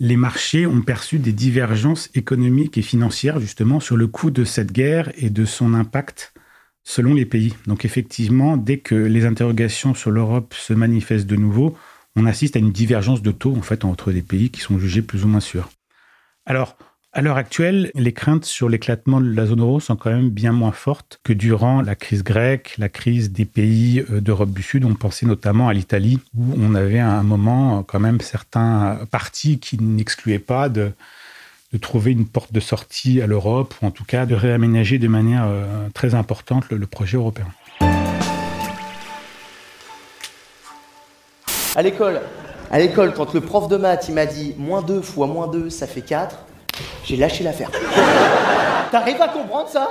les 0.00 0.16
marchés 0.16 0.66
ont 0.66 0.82
perçu 0.82 1.18
des 1.18 1.32
divergences 1.32 2.10
économiques 2.14 2.78
et 2.78 2.82
financières 2.82 3.40
justement 3.40 3.80
sur 3.80 3.96
le 3.96 4.06
coût 4.06 4.30
de 4.30 4.44
cette 4.44 4.72
guerre 4.72 5.12
et 5.16 5.30
de 5.30 5.44
son 5.44 5.74
impact 5.74 6.34
selon 6.82 7.14
les 7.14 7.26
pays. 7.26 7.54
Donc 7.66 7.84
effectivement, 7.84 8.56
dès 8.56 8.78
que 8.78 8.94
les 8.94 9.24
interrogations 9.24 9.94
sur 9.94 10.10
l'Europe 10.10 10.54
se 10.54 10.74
manifestent 10.74 11.26
de 11.26 11.36
nouveau, 11.36 11.76
on 12.16 12.26
assiste 12.26 12.56
à 12.56 12.58
une 12.58 12.72
divergence 12.72 13.22
de 13.22 13.32
taux 13.32 13.54
en 13.54 13.62
fait 13.62 13.84
entre 13.84 14.12
des 14.12 14.22
pays 14.22 14.50
qui 14.50 14.60
sont 14.60 14.78
jugés 14.78 15.02
plus 15.02 15.24
ou 15.24 15.28
moins 15.28 15.40
sûrs. 15.40 15.70
Alors, 16.46 16.76
À 17.16 17.22
l'heure 17.22 17.36
actuelle, 17.36 17.92
les 17.94 18.12
craintes 18.12 18.44
sur 18.44 18.68
l'éclatement 18.68 19.20
de 19.20 19.32
la 19.32 19.46
zone 19.46 19.60
euro 19.60 19.78
sont 19.78 19.94
quand 19.94 20.10
même 20.10 20.30
bien 20.30 20.50
moins 20.50 20.72
fortes 20.72 21.20
que 21.22 21.32
durant 21.32 21.80
la 21.80 21.94
crise 21.94 22.24
grecque, 22.24 22.74
la 22.76 22.88
crise 22.88 23.30
des 23.30 23.44
pays 23.44 24.04
euh, 24.10 24.20
d'Europe 24.20 24.50
du 24.50 24.62
Sud. 24.62 24.84
On 24.84 24.96
pensait 24.96 25.24
notamment 25.24 25.68
à 25.68 25.74
l'Italie, 25.74 26.18
où 26.36 26.42
on 26.58 26.74
avait 26.74 26.98
à 26.98 27.12
un 27.12 27.22
moment 27.22 27.84
quand 27.84 28.00
même 28.00 28.20
certains 28.20 28.98
partis 29.12 29.60
qui 29.60 29.80
n'excluaient 29.80 30.40
pas 30.40 30.68
de, 30.68 30.90
trouver 31.80 32.10
une 32.10 32.26
porte 32.26 32.52
de 32.52 32.58
sortie 32.58 33.22
à 33.22 33.28
l'Europe, 33.28 33.76
ou 33.80 33.86
en 33.86 33.92
tout 33.92 34.04
cas 34.04 34.26
de 34.26 34.34
réaménager 34.34 34.98
de 34.98 35.06
manière 35.06 35.44
euh, 35.46 35.88
très 35.94 36.16
importante 36.16 36.68
le, 36.68 36.84
projet 36.84 37.16
européen. 37.16 37.46
À 41.76 41.82
l'école, 41.82 42.22
à 42.72 42.80
l'école, 42.80 43.14
quand 43.14 43.34
le 43.34 43.40
prof 43.40 43.68
de 43.68 43.76
maths 43.76 44.08
m'a 44.08 44.26
dit 44.26 44.56
moins 44.58 44.82
2 44.82 45.00
fois 45.00 45.28
moins 45.28 45.46
2, 45.46 45.70
ça 45.70 45.86
fait 45.86 46.02
4, 46.02 46.44
j'ai 47.04 47.16
lâché 47.16 47.44
l'affaire. 47.44 47.70
T'arrives 48.90 49.20
à 49.20 49.28
comprendre 49.28 49.68
ça? 49.68 49.88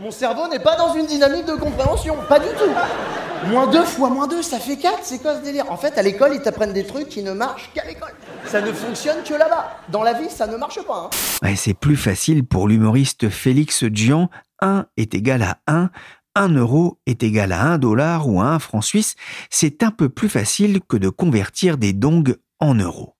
Mon 0.00 0.10
cerveau 0.10 0.46
n'est 0.48 0.60
pas 0.60 0.76
dans 0.76 0.94
une 0.94 1.06
dynamique 1.06 1.44
de 1.46 1.54
compréhension, 1.54 2.16
pas 2.28 2.38
du 2.38 2.46
tout. 2.46 3.50
Moins 3.50 3.66
2 3.66 3.84
fois 3.84 4.10
moins 4.10 4.28
2, 4.28 4.42
ça 4.42 4.58
fait 4.58 4.76
4, 4.76 5.00
c'est 5.02 5.20
quoi 5.20 5.36
ce 5.36 5.42
délire? 5.42 5.70
En 5.70 5.76
fait, 5.76 5.98
à 5.98 6.02
l'école, 6.02 6.34
ils 6.34 6.42
t'apprennent 6.42 6.72
des 6.72 6.84
trucs 6.84 7.08
qui 7.08 7.22
ne 7.22 7.32
marchent 7.32 7.70
qu'à 7.74 7.84
l'école. 7.84 8.12
Ça 8.46 8.60
ne 8.60 8.72
fonctionne 8.72 9.22
que 9.24 9.34
là-bas. 9.34 9.76
Dans 9.88 10.02
la 10.02 10.12
vie, 10.12 10.30
ça 10.30 10.46
ne 10.46 10.56
marche 10.56 10.80
pas. 10.82 11.06
Hein. 11.06 11.10
Ouais, 11.42 11.56
c'est 11.56 11.74
plus 11.74 11.96
facile 11.96 12.44
pour 12.44 12.68
l'humoriste 12.68 13.28
Félix 13.28 13.84
Gian. 13.92 14.28
1 14.60 14.86
est 14.96 15.14
égal 15.14 15.42
à 15.42 15.58
1, 15.66 15.90
1 16.34 16.48
euro 16.54 16.98
est 17.06 17.22
égal 17.22 17.52
à 17.52 17.62
1 17.62 17.78
dollar 17.78 18.28
ou 18.28 18.40
à 18.40 18.46
1 18.46 18.58
franc 18.58 18.80
suisse, 18.80 19.16
c'est 19.50 19.82
un 19.82 19.90
peu 19.90 20.08
plus 20.08 20.28
facile 20.28 20.80
que 20.88 20.96
de 20.96 21.08
convertir 21.08 21.76
des 21.76 21.92
dongs 21.92 22.34
en 22.60 22.74
euros. 22.74 23.14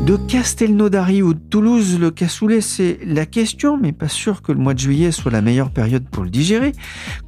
De 0.07 0.17
Castelnaudary 0.17 1.21
ou 1.21 1.35
de 1.35 1.41
Toulouse, 1.41 1.99
le 1.99 2.13
cassoulet, 2.13 2.61
c'est 2.61 3.01
la 3.05 3.27
question, 3.27 3.77
mais 3.77 3.91
pas 3.91 4.07
sûr 4.07 4.41
que 4.41 4.53
le 4.53 4.59
mois 4.59 4.73
de 4.73 4.79
juillet 4.79 5.11
soit 5.11 5.33
la 5.33 5.43
meilleure 5.43 5.73
période 5.73 6.09
pour 6.09 6.23
le 6.23 6.31
digérer. 6.31 6.71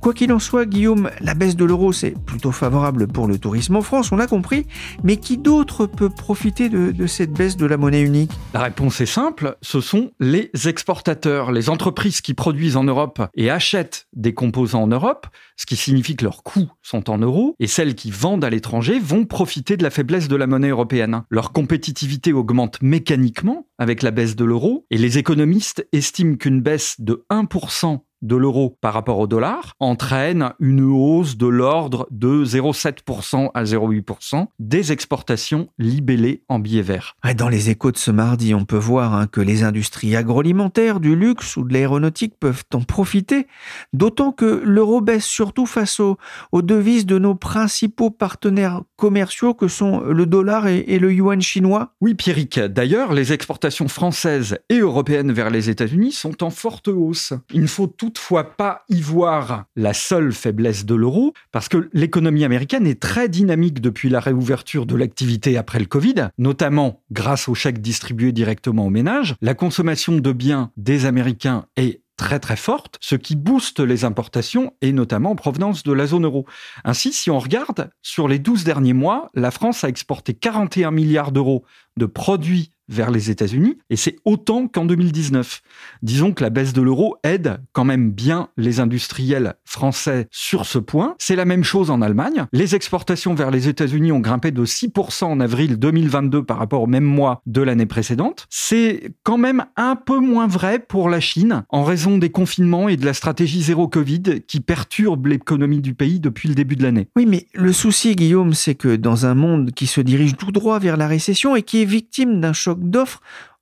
Quoi 0.00 0.14
qu'il 0.14 0.32
en 0.32 0.38
soit, 0.38 0.64
Guillaume, 0.64 1.10
la 1.20 1.34
baisse 1.34 1.56
de 1.56 1.64
l'euro, 1.64 1.92
c'est 1.92 2.14
plutôt 2.24 2.52
favorable 2.52 3.08
pour 3.08 3.26
le 3.26 3.36
tourisme 3.36 3.74
en 3.74 3.82
France, 3.82 4.12
on 4.12 4.16
l'a 4.16 4.28
compris, 4.28 4.64
mais 5.02 5.16
qui 5.16 5.38
d'autre 5.38 5.86
peut 5.86 6.08
profiter 6.08 6.68
de, 6.68 6.92
de 6.92 7.06
cette 7.08 7.32
baisse 7.32 7.56
de 7.56 7.66
la 7.66 7.76
monnaie 7.76 8.02
unique? 8.02 8.30
La 8.54 8.60
réponse 8.60 9.00
est 9.00 9.06
simple, 9.06 9.56
ce 9.60 9.80
sont 9.80 10.12
les 10.20 10.52
exportateurs, 10.66 11.50
les 11.50 11.70
entreprises 11.70 12.20
qui 12.20 12.34
produisent 12.34 12.76
en 12.76 12.84
Europe 12.84 13.20
et 13.34 13.50
achètent 13.50 14.06
des 14.12 14.34
composants 14.34 14.84
en 14.84 14.86
Europe, 14.86 15.26
ce 15.56 15.66
qui 15.66 15.74
signifie 15.74 16.14
que 16.14 16.24
leurs 16.24 16.44
coûts 16.44 16.70
sont 16.82 17.10
en 17.10 17.18
euros, 17.18 17.56
et 17.58 17.66
celles 17.66 17.96
qui 17.96 18.12
vendent 18.12 18.44
à 18.44 18.50
l'étranger 18.50 19.00
vont 19.00 19.24
profiter 19.24 19.76
de 19.76 19.82
la 19.82 19.90
faiblesse 19.90 20.28
de 20.28 20.36
la 20.36 20.46
monnaie 20.46 20.68
européenne. 20.68 21.24
Leur 21.28 21.50
compétitivité 21.50 22.32
augmente 22.32 22.67
mécaniquement 22.82 23.68
avec 23.78 24.02
la 24.02 24.10
baisse 24.10 24.36
de 24.36 24.44
l'euro 24.44 24.86
et 24.90 24.98
les 24.98 25.18
économistes 25.18 25.86
estiment 25.92 26.36
qu'une 26.36 26.60
baisse 26.60 26.96
de 27.00 27.24
1% 27.30 28.00
de 28.22 28.36
l'euro 28.36 28.76
par 28.80 28.94
rapport 28.94 29.18
au 29.18 29.26
dollar 29.26 29.74
entraîne 29.80 30.52
une 30.60 30.80
hausse 30.80 31.36
de 31.36 31.46
l'ordre 31.46 32.06
de 32.10 32.44
0,7% 32.44 33.50
à 33.54 33.64
0,8% 33.64 34.46
des 34.58 34.92
exportations 34.92 35.68
libellées 35.78 36.42
en 36.48 36.58
billets 36.58 36.82
verts. 36.82 37.16
Dans 37.36 37.48
les 37.48 37.70
échos 37.70 37.92
de 37.92 37.98
ce 37.98 38.10
mardi, 38.10 38.54
on 38.54 38.64
peut 38.64 38.76
voir 38.76 39.14
hein, 39.14 39.26
que 39.26 39.40
les 39.40 39.62
industries 39.62 40.16
agroalimentaires, 40.16 41.00
du 41.00 41.16
luxe 41.16 41.56
ou 41.56 41.64
de 41.64 41.72
l'aéronautique 41.72 42.34
peuvent 42.38 42.64
en 42.74 42.80
profiter, 42.80 43.46
d'autant 43.92 44.32
que 44.32 44.62
l'euro 44.64 45.00
baisse 45.00 45.24
surtout 45.24 45.66
face 45.66 46.00
aux, 46.00 46.16
devises 46.52 47.06
de 47.06 47.18
nos 47.18 47.34
principaux 47.34 48.10
partenaires 48.10 48.82
commerciaux 48.96 49.54
que 49.54 49.68
sont 49.68 50.00
le 50.00 50.26
dollar 50.26 50.66
et, 50.66 50.84
et 50.88 50.98
le 50.98 51.12
yuan 51.12 51.40
chinois. 51.40 51.94
Oui, 52.00 52.14
Pierrick. 52.14 52.58
D'ailleurs, 52.58 53.12
les 53.12 53.32
exportations 53.32 53.88
françaises 53.88 54.58
et 54.68 54.78
européennes 54.78 55.32
vers 55.32 55.50
les 55.50 55.70
États-Unis 55.70 56.12
sont 56.12 56.42
en 56.42 56.50
forte 56.50 56.88
hausse. 56.88 57.32
Il 57.52 57.68
faut 57.68 57.86
tout 57.86 58.07
toutefois 58.08 58.56
pas 58.56 58.84
y 58.88 59.02
voir 59.02 59.66
la 59.76 59.92
seule 59.92 60.32
faiblesse 60.32 60.86
de 60.86 60.94
l'euro, 60.94 61.34
parce 61.52 61.68
que 61.68 61.90
l'économie 61.92 62.42
américaine 62.42 62.86
est 62.86 62.98
très 62.98 63.28
dynamique 63.28 63.82
depuis 63.82 64.08
la 64.08 64.18
réouverture 64.18 64.86
de 64.86 64.96
l'activité 64.96 65.58
après 65.58 65.78
le 65.78 65.84
Covid, 65.84 66.30
notamment 66.38 67.02
grâce 67.12 67.48
aux 67.48 67.54
chèques 67.54 67.82
distribués 67.82 68.32
directement 68.32 68.86
aux 68.86 68.90
ménages. 68.90 69.36
La 69.42 69.52
consommation 69.52 70.16
de 70.16 70.32
biens 70.32 70.72
des 70.78 71.04
Américains 71.04 71.66
est 71.76 72.00
très 72.16 72.40
très 72.40 72.56
forte, 72.56 72.96
ce 73.02 73.14
qui 73.14 73.36
booste 73.36 73.80
les 73.80 74.06
importations 74.06 74.72
et 74.80 74.92
notamment 74.92 75.32
en 75.32 75.36
provenance 75.36 75.82
de 75.82 75.92
la 75.92 76.06
zone 76.06 76.24
euro. 76.24 76.46
Ainsi, 76.84 77.12
si 77.12 77.30
on 77.30 77.38
regarde, 77.38 77.90
sur 78.00 78.26
les 78.26 78.38
12 78.38 78.64
derniers 78.64 78.94
mois, 78.94 79.28
la 79.34 79.50
France 79.50 79.84
a 79.84 79.88
exporté 79.90 80.32
41 80.32 80.92
milliards 80.92 81.30
d'euros 81.30 81.62
de 81.98 82.06
produits 82.06 82.72
vers 82.88 83.10
les 83.10 83.30
États-Unis, 83.30 83.78
et 83.90 83.96
c'est 83.96 84.16
autant 84.24 84.68
qu'en 84.68 84.84
2019. 84.84 85.62
Disons 86.02 86.32
que 86.32 86.42
la 86.42 86.50
baisse 86.50 86.72
de 86.72 86.82
l'euro 86.82 87.16
aide 87.22 87.60
quand 87.72 87.84
même 87.84 88.10
bien 88.10 88.48
les 88.56 88.80
industriels 88.80 89.54
français 89.64 90.26
sur 90.30 90.66
ce 90.66 90.78
point. 90.78 91.14
C'est 91.18 91.36
la 91.36 91.44
même 91.44 91.64
chose 91.64 91.90
en 91.90 92.02
Allemagne. 92.02 92.46
Les 92.52 92.74
exportations 92.74 93.34
vers 93.34 93.50
les 93.50 93.68
États-Unis 93.68 94.12
ont 94.12 94.20
grimpé 94.20 94.50
de 94.50 94.64
6% 94.64 95.24
en 95.24 95.40
avril 95.40 95.76
2022 95.76 96.44
par 96.44 96.58
rapport 96.58 96.82
au 96.82 96.86
même 96.86 97.04
mois 97.04 97.42
de 97.46 97.62
l'année 97.62 97.86
précédente. 97.86 98.46
C'est 98.50 99.12
quand 99.22 99.38
même 99.38 99.66
un 99.76 99.96
peu 99.96 100.18
moins 100.18 100.46
vrai 100.46 100.78
pour 100.78 101.08
la 101.08 101.20
Chine 101.20 101.64
en 101.68 101.84
raison 101.84 102.18
des 102.18 102.30
confinements 102.30 102.88
et 102.88 102.96
de 102.96 103.04
la 103.04 103.14
stratégie 103.14 103.62
zéro 103.62 103.88
Covid 103.88 104.42
qui 104.46 104.60
perturbe 104.60 105.26
l'économie 105.26 105.80
du 105.80 105.94
pays 105.94 106.20
depuis 106.20 106.48
le 106.48 106.54
début 106.54 106.76
de 106.76 106.82
l'année. 106.82 107.08
Oui, 107.16 107.26
mais 107.26 107.46
le 107.54 107.72
souci, 107.72 108.16
Guillaume, 108.16 108.54
c'est 108.54 108.74
que 108.74 108.96
dans 108.96 109.26
un 109.26 109.34
monde 109.34 109.72
qui 109.72 109.86
se 109.86 110.00
dirige 110.00 110.36
tout 110.36 110.52
droit 110.52 110.78
vers 110.78 110.96
la 110.96 111.06
récession 111.06 111.56
et 111.56 111.62
qui 111.62 111.82
est 111.82 111.86
victime 111.86 112.40
d'un 112.40 112.52
choc 112.52 112.77
d'offres, 112.78 113.20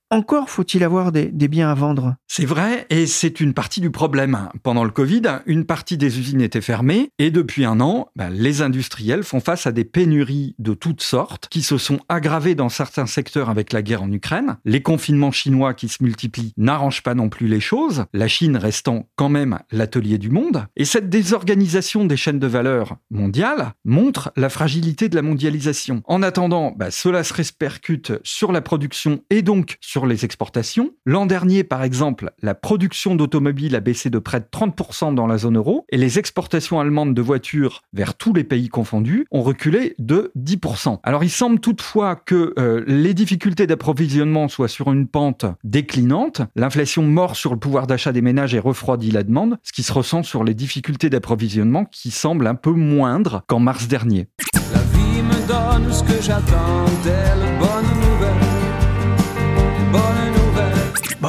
encore 0.09 0.49
faut-il 0.49 0.83
avoir 0.83 1.11
des, 1.11 1.29
biens 1.47 1.69
à 1.69 1.73
vendre? 1.73 2.15
C'est 2.27 2.45
vrai, 2.45 2.85
et 2.89 3.07
c'est 3.07 3.39
une 3.39 3.53
partie 3.53 3.81
du 3.81 3.91
problème. 3.91 4.49
Pendant 4.63 4.83
le 4.83 4.89
Covid, 4.89 5.21
une 5.45 5.65
partie 5.65 5.97
des 5.97 6.19
usines 6.19 6.41
était 6.41 6.61
fermée, 6.61 7.09
et 7.19 7.31
depuis 7.31 7.65
un 7.65 7.81
an, 7.81 8.07
bah, 8.15 8.29
les 8.29 8.61
industriels 8.61 9.23
font 9.23 9.39
face 9.39 9.67
à 9.67 9.71
des 9.71 9.83
pénuries 9.83 10.55
de 10.59 10.73
toutes 10.73 11.01
sortes, 11.01 11.47
qui 11.49 11.61
se 11.61 11.77
sont 11.77 11.99
aggravées 12.09 12.55
dans 12.55 12.69
certains 12.69 13.05
secteurs 13.05 13.49
avec 13.49 13.73
la 13.73 13.81
guerre 13.81 14.03
en 14.03 14.11
Ukraine. 14.11 14.57
Les 14.65 14.81
confinements 14.81 15.31
chinois 15.31 15.73
qui 15.73 15.89
se 15.89 16.03
multiplient 16.03 16.53
n'arrangent 16.57 17.03
pas 17.03 17.15
non 17.15 17.29
plus 17.29 17.47
les 17.47 17.59
choses, 17.59 18.05
la 18.13 18.27
Chine 18.27 18.55
restant 18.55 19.07
quand 19.15 19.29
même 19.29 19.59
l'atelier 19.71 20.17
du 20.17 20.29
monde. 20.29 20.67
Et 20.75 20.85
cette 20.85 21.09
désorganisation 21.09 22.05
des 22.05 22.17
chaînes 22.17 22.39
de 22.39 22.47
valeur 22.47 22.95
mondiales 23.09 23.73
montre 23.83 24.31
la 24.35 24.49
fragilité 24.49 25.09
de 25.09 25.15
la 25.15 25.21
mondialisation. 25.21 26.01
En 26.05 26.23
attendant, 26.23 26.71
bah, 26.71 26.91
cela 26.91 27.23
se 27.23 27.33
répercute 27.33 28.13
sur 28.23 28.51
la 28.51 28.61
production 28.61 29.21
et 29.29 29.41
donc 29.41 29.77
sur 29.81 29.96
les 30.05 30.25
exportations. 30.25 30.91
L'an 31.05 31.25
dernier, 31.25 31.63
par 31.63 31.83
exemple, 31.83 32.31
la 32.41 32.55
production 32.55 33.15
d'automobiles 33.15 33.75
a 33.75 33.79
baissé 33.79 34.09
de 34.09 34.19
près 34.19 34.39
de 34.39 34.45
30% 34.45 35.15
dans 35.15 35.27
la 35.27 35.37
zone 35.37 35.57
euro 35.57 35.85
et 35.89 35.97
les 35.97 36.19
exportations 36.19 36.79
allemandes 36.79 37.13
de 37.13 37.21
voitures 37.21 37.81
vers 37.93 38.15
tous 38.15 38.33
les 38.33 38.43
pays 38.43 38.69
confondus 38.69 39.25
ont 39.31 39.41
reculé 39.41 39.95
de 39.99 40.31
10%. 40.37 40.99
Alors 41.03 41.23
il 41.23 41.29
semble 41.29 41.59
toutefois 41.59 42.15
que 42.15 42.53
euh, 42.59 42.83
les 42.87 43.13
difficultés 43.13 43.67
d'approvisionnement 43.67 44.47
soient 44.47 44.67
sur 44.67 44.91
une 44.91 45.07
pente 45.07 45.45
déclinante. 45.63 46.41
L'inflation 46.55 47.03
mord 47.03 47.35
sur 47.35 47.53
le 47.53 47.59
pouvoir 47.59 47.87
d'achat 47.87 48.11
des 48.11 48.21
ménages 48.21 48.53
et 48.53 48.59
refroidit 48.59 49.11
la 49.11 49.23
demande, 49.23 49.57
ce 49.63 49.71
qui 49.71 49.83
se 49.83 49.93
ressent 49.93 50.23
sur 50.23 50.43
les 50.43 50.53
difficultés 50.53 51.09
d'approvisionnement 51.09 51.85
qui 51.85 52.11
semblent 52.11 52.47
un 52.47 52.55
peu 52.55 52.71
moindres 52.71 53.41
qu'en 53.47 53.59
mars 53.59 53.87
dernier. 53.87 54.27
La 54.73 54.79
vie 54.79 55.21
me 55.21 55.47
donne 55.47 55.93
ce 55.93 56.03
que 56.03 56.17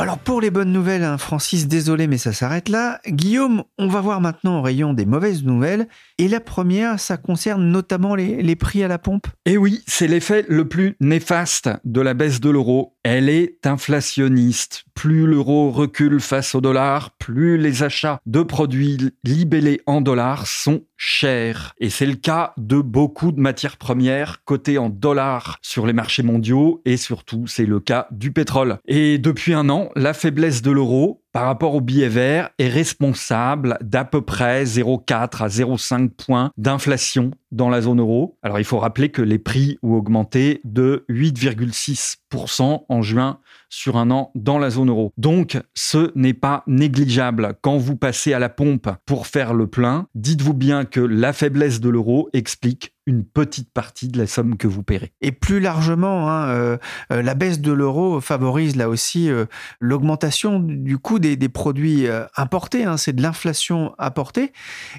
Alors 0.00 0.19
pour 0.19 0.40
les 0.40 0.52
bonnes 0.52 0.71
nouvelles, 0.71 1.02
hein, 1.02 1.19
Francis, 1.19 1.67
désolé 1.67 2.07
mais 2.07 2.19
ça 2.19 2.33
s'arrête 2.33 2.69
là. 2.69 3.00
Guillaume, 3.09 3.64
on 3.78 3.88
va 3.88 4.00
voir 4.00 4.21
maintenant 4.21 4.61
au 4.61 4.62
rayon 4.62 4.95
des 4.95 5.07
mauvaises 5.07 5.43
nouvelles. 5.43 5.88
Et 6.19 6.28
la 6.28 6.38
première, 6.38 7.00
ça 7.00 7.17
concerne 7.17 7.69
notamment 7.69 8.14
les, 8.14 8.57
prix 8.57 8.85
à 8.85 8.88
la 8.88 8.99
pompe. 8.99 9.26
Eh 9.45 9.57
oui, 9.57 9.83
c'est 9.87 10.07
l'effet 10.07 10.45
le 10.49 10.69
plus 10.69 10.97
néfaste 11.00 11.69
de 11.85 12.00
la 12.00 12.14
baisse 12.14 12.40
de 12.40 12.50
l'euro. 12.50 12.97
Elle 13.02 13.28
est 13.28 13.67
inflationniste. 13.67 14.85
Plus 14.95 15.26
l'euro 15.26 15.71
recule 15.71 16.21
face 16.21 16.55
au 16.55 16.61
dollar, 16.61 17.12
plus 17.19 17.57
les 17.57 17.83
achats 17.83 18.21
de 18.26 18.43
produits 18.43 18.99
libellés 19.25 19.81
en 19.87 20.00
dollars 20.00 20.47
sont 20.47 20.83
chers. 20.97 21.73
Et 21.78 21.88
c'est 21.88 22.05
le 22.05 22.17
cas 22.17 22.52
de 22.57 22.81
beaucoup 22.81 23.31
de 23.31 23.40
matières 23.40 23.76
premières 23.76 24.43
cotées 24.45 24.78
en 24.78 24.90
dollars 24.90 25.59
sur 25.62 25.87
les 25.87 25.93
marchés 25.93 26.25
mondiaux 26.25 26.83
et 26.85 26.97
surtout 26.97 27.47
c'est 27.47 27.64
le 27.64 27.78
cas 27.78 28.09
du 28.11 28.33
pétrole. 28.33 28.78
Et 28.87 29.19
depuis 29.19 29.55
un 29.55 29.69
an, 29.71 29.88
la 29.97 30.14
faiblesse 30.14 30.62
de 30.62 30.71
l'euro 30.71 31.23
par 31.33 31.47
rapport 31.47 31.75
au 31.75 31.80
billet 31.80 32.09
vert 32.09 32.50
est 32.59 32.68
responsable 32.68 33.78
d'à 33.80 34.04
peu 34.04 34.23
près 34.23 34.64
0,4 34.64 35.42
à 35.42 35.49
0,5 35.49 36.11
points 36.11 36.50
d'inflation 36.57 37.30
dans 37.52 37.68
la 37.68 37.80
zone 37.80 38.00
euro. 38.00 38.38
Alors 38.42 38.59
il 38.59 38.64
faut 38.64 38.78
rappeler 38.78 39.11
que 39.11 39.23
les 39.23 39.38
prix 39.38 39.78
ont 39.83 39.92
augmenté 39.92 40.61
de 40.64 41.04
8,6% 41.09 42.85
en 42.88 43.02
juin 43.02 43.38
sur 43.68 43.97
un 43.97 44.11
an 44.11 44.30
dans 44.35 44.59
la 44.59 44.71
zone 44.71 44.88
euro. 44.88 45.12
Donc 45.16 45.61
ce 45.75 46.11
n'est 46.14 46.35
pas 46.35 46.64
négligeable. 46.66 47.54
Quand 47.61 47.76
vous 47.76 47.97
passez 47.97 48.33
à 48.33 48.38
la 48.38 48.49
pompe 48.49 48.88
pour 49.07 49.26
faire 49.26 49.54
le 49.54 49.66
plein, 49.66 50.07
dites-vous 50.14 50.54
bien 50.54 50.85
que 50.85 51.00
la 51.00 51.33
faiblesse 51.33 51.80
de 51.80 51.88
l'euro 51.88 52.28
explique 52.33 52.95
une 53.08 53.24
petite 53.24 53.72
partie 53.72 54.08
de 54.08 54.18
la 54.18 54.26
somme 54.26 54.58
que 54.58 54.68
vous 54.68 54.82
paierez. 54.82 55.12
Et 55.22 55.32
plus 55.32 55.60
largement, 55.60 56.30
hein, 56.30 56.48
euh, 56.48 56.76
euh, 57.10 57.22
la 57.22 57.34
baisse 57.34 57.58
de 57.58 57.72
l'euro 57.72 58.20
favorise 58.20 58.76
là 58.76 58.90
aussi 58.90 59.30
euh, 59.30 59.46
l'augmentation 59.80 60.60
du 60.60 60.98
coût 60.98 61.18
des, 61.18 61.36
produits 61.48 62.06
importés. 62.36 62.84
Hein, 62.84 62.98
c'est 62.98 63.14
de 63.14 63.22
l'inflation 63.22 63.94
apportée. 63.96 64.52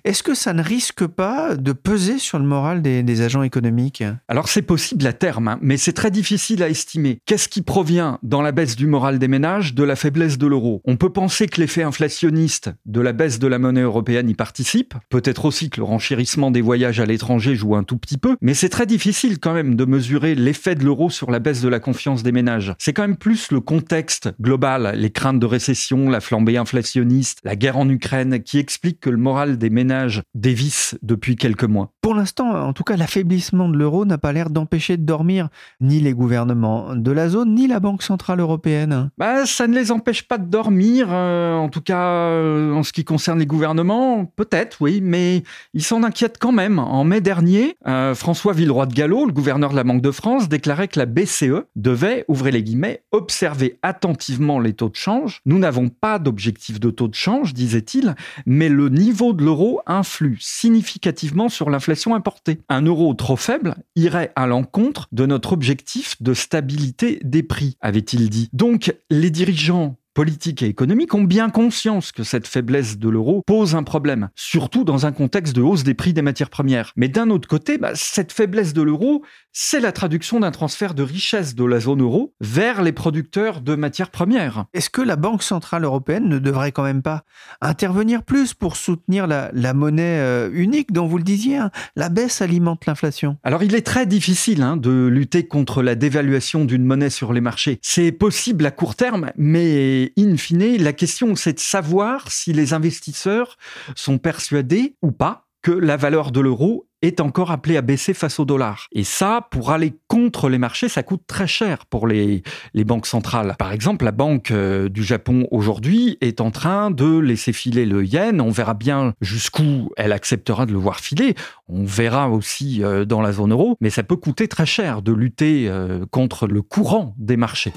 Est-ce 0.03 0.23
que 0.23 0.33
ça 0.33 0.53
ne 0.53 0.63
risque 0.63 1.05
pas 1.05 1.55
de 1.55 1.71
peser 1.71 2.17
sur 2.17 2.39
le 2.39 2.45
moral 2.45 2.81
des, 2.81 3.21
agents 3.21 3.43
économiques? 3.43 4.03
Alors 4.27 4.47
c'est 4.47 4.63
possible 4.63 5.05
à 5.05 5.13
terme, 5.13 5.47
hein, 5.49 5.59
mais 5.61 5.77
c'est 5.77 5.93
très 5.93 6.09
difficile 6.09 6.63
à 6.63 6.69
estimer. 6.69 7.19
Qu'est-ce 7.27 7.47
qui 7.47 7.61
provient 7.61 8.17
dans 8.23 8.41
la 8.41 8.51
baisse 8.51 8.75
du 8.75 8.87
moral 8.87 9.19
des 9.19 9.27
ménages? 9.27 9.75
De 9.75 9.83
la 9.83 9.95
faiblesse 9.95 10.39
de 10.39 10.47
l'euro 10.47 10.81
On 10.85 10.97
peut 10.97 11.11
penser 11.11 11.45
que 11.45 11.61
l'effet 11.61 11.83
inflationniste 11.83 12.71
de 12.87 13.01
la 13.01 13.13
baisse 13.13 13.37
de 13.37 13.47
la 13.47 13.59
monnaie 13.59 13.81
européenne 13.81 14.29
y 14.29 14.33
participe. 14.33 14.95
Peut-être 15.09 15.45
aussi 15.45 15.69
que 15.69 15.79
le 15.79 15.85
renchérissement 15.85 16.49
des 16.49 16.61
voyages 16.61 16.99
à 16.99 17.05
l'étranger 17.05 17.55
joue 17.55 17.75
un 17.75 17.83
tout 17.83 17.98
petit 17.99 18.17
peu, 18.17 18.35
mais 18.41 18.53
c'est 18.53 18.69
très 18.69 18.85
difficile 18.85 19.39
quand 19.39 19.53
même 19.53 19.75
de 19.75 19.85
mesurer 19.85 20.35
l'effet 20.35 20.75
de 20.75 20.83
l'euro 20.83 21.09
sur 21.09 21.29
la 21.29 21.39
baisse 21.39 21.61
de 21.61 21.69
la 21.69 21.79
confiance 21.79 22.23
des 22.23 22.31
ménages. 22.31 22.73
C'est 22.79 22.93
quand 22.93 23.03
même 23.03 23.17
plus 23.17 23.51
le 23.51 23.59
contexte 23.59 24.31
global, 24.41 24.93
les 24.95 25.11
craintes 25.11 25.39
de 25.39 25.45
récession, 25.45 26.09
la 26.09 26.21
flambée 26.21 26.57
inflationniste, 26.57 27.39
la 27.43 27.55
guerre 27.55 27.77
en 27.77 27.87
Ukraine, 27.89 28.41
qui 28.41 28.57
expliquent 28.57 28.99
que 28.99 29.09
le 29.09 29.17
moral 29.17 29.57
des 29.57 29.69
ménages 29.69 30.23
dévisse 30.33 30.97
depuis 31.01 31.35
quelques 31.35 31.63
mois. 31.65 31.93
Pour 32.01 32.15
l'instant, 32.15 32.49
en 32.49 32.73
tout 32.73 32.83
cas, 32.83 32.97
l'affaiblissement 32.97 33.69
de 33.69 33.77
l'euro 33.77 34.05
n'a 34.05 34.17
pas 34.17 34.31
l'air 34.31 34.49
d'empêcher 34.49 34.97
de 34.97 35.03
dormir 35.03 35.49
ni 35.81 35.99
les 35.99 36.13
gouvernements 36.13 36.95
de 36.95 37.11
la 37.11 37.29
zone, 37.29 37.53
ni 37.53 37.67
la 37.67 37.79
Banque 37.79 38.03
centrale 38.03 38.39
européenne. 38.39 39.09
Bah, 39.17 39.45
ça 39.45 39.67
ne 39.67 39.75
les 39.75 39.91
empêche 39.91 40.27
pas 40.27 40.37
de 40.37 40.45
dormir, 40.45 41.07
euh, 41.11 41.55
en 41.55 41.69
tout 41.69 41.81
cas 41.81 42.09
euh, 42.09 42.73
en 42.73 42.83
ce 42.83 42.93
qui 42.93 43.03
concerne 43.03 43.39
les 43.39 43.45
gouvernements, 43.45 44.25
peut-être, 44.25 44.77
oui, 44.81 45.01
mais 45.03 45.43
ils 45.73 45.83
s'en 45.83 46.03
inquiètent 46.03 46.37
quand 46.39 46.51
même. 46.51 46.79
En 46.79 47.03
mai 47.03 47.21
dernier, 47.21 47.75
euh, 47.89 48.13
François 48.13 48.53
Villeroy 48.53 48.85
de 48.85 48.93
Gallo, 48.93 49.25
le 49.25 49.33
gouverneur 49.33 49.71
de 49.71 49.75
la 49.75 49.83
Banque 49.83 50.01
de 50.01 50.11
France, 50.11 50.47
déclarait 50.47 50.87
que 50.87 50.99
la 50.99 51.05
BCE 51.05 51.65
devait, 51.75 52.23
ouvrez 52.27 52.51
les 52.51 52.63
guillemets, 52.63 53.03
observer 53.11 53.79
attentivement 53.81 54.59
les 54.59 54.73
taux 54.73 54.89
de 54.89 54.95
change. 54.95 55.41
Nous 55.45 55.57
n'avons 55.57 55.89
pas 55.89 56.19
d'objectif 56.19 56.79
de 56.79 56.91
taux 56.91 57.07
de 57.07 57.15
change, 57.15 57.53
disait-il, 57.53 58.15
mais 58.45 58.69
le 58.69 58.89
niveau 58.89 59.33
de 59.33 59.43
l'euro 59.43 59.81
influe 59.87 60.37
significativement 60.39 61.49
sur 61.49 61.69
l'inflation 61.69 62.13
importée. 62.13 62.59
Un 62.69 62.83
euro 62.83 63.13
trop 63.15 63.37
faible 63.37 63.75
irait 63.95 64.31
à 64.35 64.45
l'encontre 64.45 65.07
de 65.11 65.25
notre 65.25 65.53
objectif 65.53 66.21
de 66.21 66.33
stabilité 66.33 67.19
des 67.23 67.43
prix, 67.43 67.75
avait-il 67.81 68.29
dit. 68.29 68.49
Donc, 68.53 68.93
les 69.09 69.31
dirigeants 69.31 69.97
politiques 70.19 70.63
et 70.63 70.67
économiques 70.67 71.13
ont 71.13 71.23
bien 71.23 71.49
conscience 71.49 72.11
que 72.11 72.23
cette 72.23 72.45
faiblesse 72.45 72.97
de 72.97 73.07
l'euro 73.07 73.41
pose 73.47 73.73
un 73.73 73.83
problème, 73.83 74.27
surtout 74.35 74.83
dans 74.83 75.05
un 75.05 75.13
contexte 75.13 75.55
de 75.55 75.61
hausse 75.61 75.85
des 75.85 75.93
prix 75.93 76.11
des 76.11 76.21
matières 76.21 76.49
premières. 76.49 76.91
Mais 76.97 77.07
d'un 77.07 77.29
autre 77.29 77.47
côté, 77.47 77.77
bah, 77.77 77.91
cette 77.93 78.33
faiblesse 78.33 78.73
de 78.73 78.81
l'euro, 78.81 79.23
c'est 79.53 79.79
la 79.79 79.93
traduction 79.93 80.41
d'un 80.41 80.51
transfert 80.51 80.93
de 80.93 81.03
richesse 81.03 81.55
de 81.55 81.63
la 81.63 81.79
zone 81.79 82.01
euro 82.01 82.33
vers 82.41 82.81
les 82.81 82.91
producteurs 82.91 83.61
de 83.61 83.75
matières 83.75 84.11
premières. 84.11 84.65
Est-ce 84.73 84.89
que 84.89 85.01
la 85.01 85.15
Banque 85.15 85.41
Centrale 85.41 85.85
Européenne 85.85 86.27
ne 86.27 86.37
devrait 86.37 86.73
quand 86.73 86.83
même 86.83 87.01
pas 87.01 87.23
intervenir 87.61 88.23
plus 88.23 88.53
pour 88.53 88.75
soutenir 88.75 89.25
la, 89.25 89.73
monnaie 89.73 90.19
euh, 90.19 90.49
unique 90.51 90.91
dont 90.91 91.07
vous 91.07 91.17
le 91.17 91.23
disiez 91.23 91.57
hein 91.57 91.71
La 91.95 92.09
baisse 92.09 92.41
alimente 92.41 92.85
l'inflation? 92.87 93.37
Alors 93.43 93.63
il 93.63 93.73
est 93.73 93.85
très 93.85 94.05
difficile 94.05 94.63
hein, 94.63 94.75
de 94.75 95.07
lutter 95.07 95.47
contre 95.47 95.81
la 95.81 95.95
dévaluation 95.95 96.65
d'une 96.65 96.83
monnaie 96.83 97.09
sur 97.09 97.31
les 97.31 97.39
marchés. 97.39 97.79
C'est 97.81 98.11
possible 98.11 98.65
à 98.65 98.71
court 98.71 98.95
terme, 98.95 99.31
mais 99.37 100.08
in 100.17 100.37
fine, 100.37 100.81
la 100.81 100.93
question, 100.93 101.35
c'est 101.35 101.53
de 101.53 101.59
savoir 101.59 102.31
si 102.31 102.53
les 102.53 102.73
investisseurs 102.73 103.57
sont 103.95 104.17
persuadés 104.17 104.95
ou 105.01 105.11
pas 105.11 105.45
que 105.61 105.71
la 105.71 105.97
valeur 105.97 106.31
de 106.31 106.39
l'euro 106.39 106.85
est 107.01 107.21
encore 107.21 107.51
appelée 107.51 107.77
à 107.77 107.81
baisser 107.81 108.13
face 108.13 108.39
au 108.39 108.45
dollar. 108.45 108.87
Et 108.91 109.03
ça, 109.03 109.47
pour 109.51 109.71
aller 109.71 109.93
contre 110.07 110.49
les 110.49 110.57
marchés, 110.57 110.89
ça 110.89 111.03
coûte 111.03 111.23
très 111.27 111.47
cher 111.47 111.85
pour 111.85 112.07
les, 112.07 112.43
les 112.73 112.83
banques 112.83 113.05
centrales. 113.05 113.55
Par 113.57 113.71
exemple, 113.71 114.05
la 114.05 114.11
Banque 114.11 114.51
euh, 114.51 114.89
du 114.89 115.03
Japon 115.03 115.47
aujourd'hui 115.51 116.17
est 116.19 116.41
en 116.41 116.51
train 116.51 116.91
de 116.91 117.17
laisser 117.17 117.53
filer 117.53 117.85
le 117.85 118.05
yen. 118.05 118.41
On 118.41 118.51
verra 118.51 118.73
bien 118.73 119.13
jusqu'où 119.21 119.89
elle 119.95 120.11
acceptera 120.11 120.65
de 120.65 120.73
le 120.73 120.79
voir 120.79 120.99
filer. 120.99 121.35
On 121.69 121.85
verra 121.85 122.29
aussi 122.29 122.83
euh, 122.83 123.05
dans 123.05 123.21
la 123.21 123.31
zone 123.31 123.53
euro. 123.53 123.77
Mais 123.79 123.89
ça 123.89 124.03
peut 124.03 124.17
coûter 124.17 124.47
très 124.47 124.65
cher 124.65 125.01
de 125.01 125.13
lutter 125.13 125.69
euh, 125.69 126.05
contre 126.11 126.47
le 126.47 126.61
courant 126.61 127.15
des 127.17 127.37
marchés. 127.37 127.73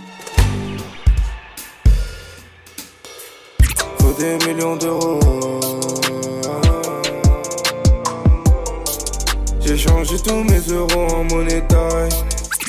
Des 4.22 4.38
millions 4.46 4.76
d'euros. 4.76 5.18
J'ai 9.60 9.76
changé 9.76 10.16
tous 10.24 10.44
mes 10.44 10.60
euros 10.72 11.08
en 11.16 11.24
monnaie 11.24 11.64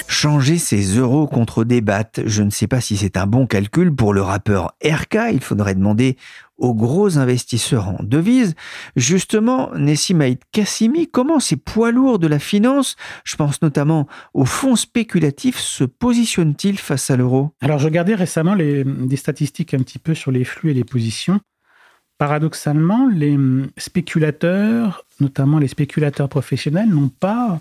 Changer 0.08 0.58
ses 0.58 0.98
euros 0.98 1.28
contre 1.28 1.64
des 1.64 1.82
bahts, 1.82 2.22
je 2.26 2.42
ne 2.42 2.50
sais 2.50 2.66
pas 2.66 2.82
si 2.82 2.98
c'est 2.98 3.18
un 3.18 3.28
bon 3.28 3.46
calcul 3.46 3.94
pour 3.94 4.14
le 4.14 4.22
rappeur 4.22 4.74
RK, 4.84 5.18
il 5.34 5.42
faudrait 5.42 5.76
demander 5.76 6.18
aux 6.64 6.74
gros 6.74 7.18
investisseurs 7.18 7.90
en 7.90 7.98
devises. 8.02 8.56
Justement, 8.96 9.72
Nessimaïd 9.76 10.40
Kassimi, 10.52 11.10
comment 11.10 11.40
ces 11.42 11.58
poids 11.58 11.92
lourds 11.92 12.20
de 12.20 12.28
la 12.28 12.40
finance, 12.40 12.96
je 13.26 13.36
pense 13.36 13.62
notamment 13.62 14.08
aux 14.34 14.46
fonds 14.46 14.78
spéculatifs, 14.78 15.60
se 15.60 15.84
positionnent-ils 15.84 16.80
face 16.80 17.12
à 17.12 17.18
l'euro? 17.18 17.52
Alors, 17.62 17.80
je 17.80 17.86
regardais 17.86 18.16
récemment 18.16 18.54
les, 18.54 18.86
des 18.86 19.18
statistiques 19.18 19.74
un 19.74 19.80
petit 19.80 20.00
peu 20.00 20.16
sur 20.16 20.32
les 20.32 20.46
flux 20.46 20.72
et 20.72 20.74
les 20.74 20.86
positions. 20.86 21.42
Paradoxalement, 22.18 23.08
les 23.08 23.38
spéculateurs, 23.78 25.06
notamment 25.20 25.60
les 25.60 25.68
spéculateurs 25.68 26.30
professionnels, 26.30 26.90
n'ont 26.90 27.10
pas 27.10 27.60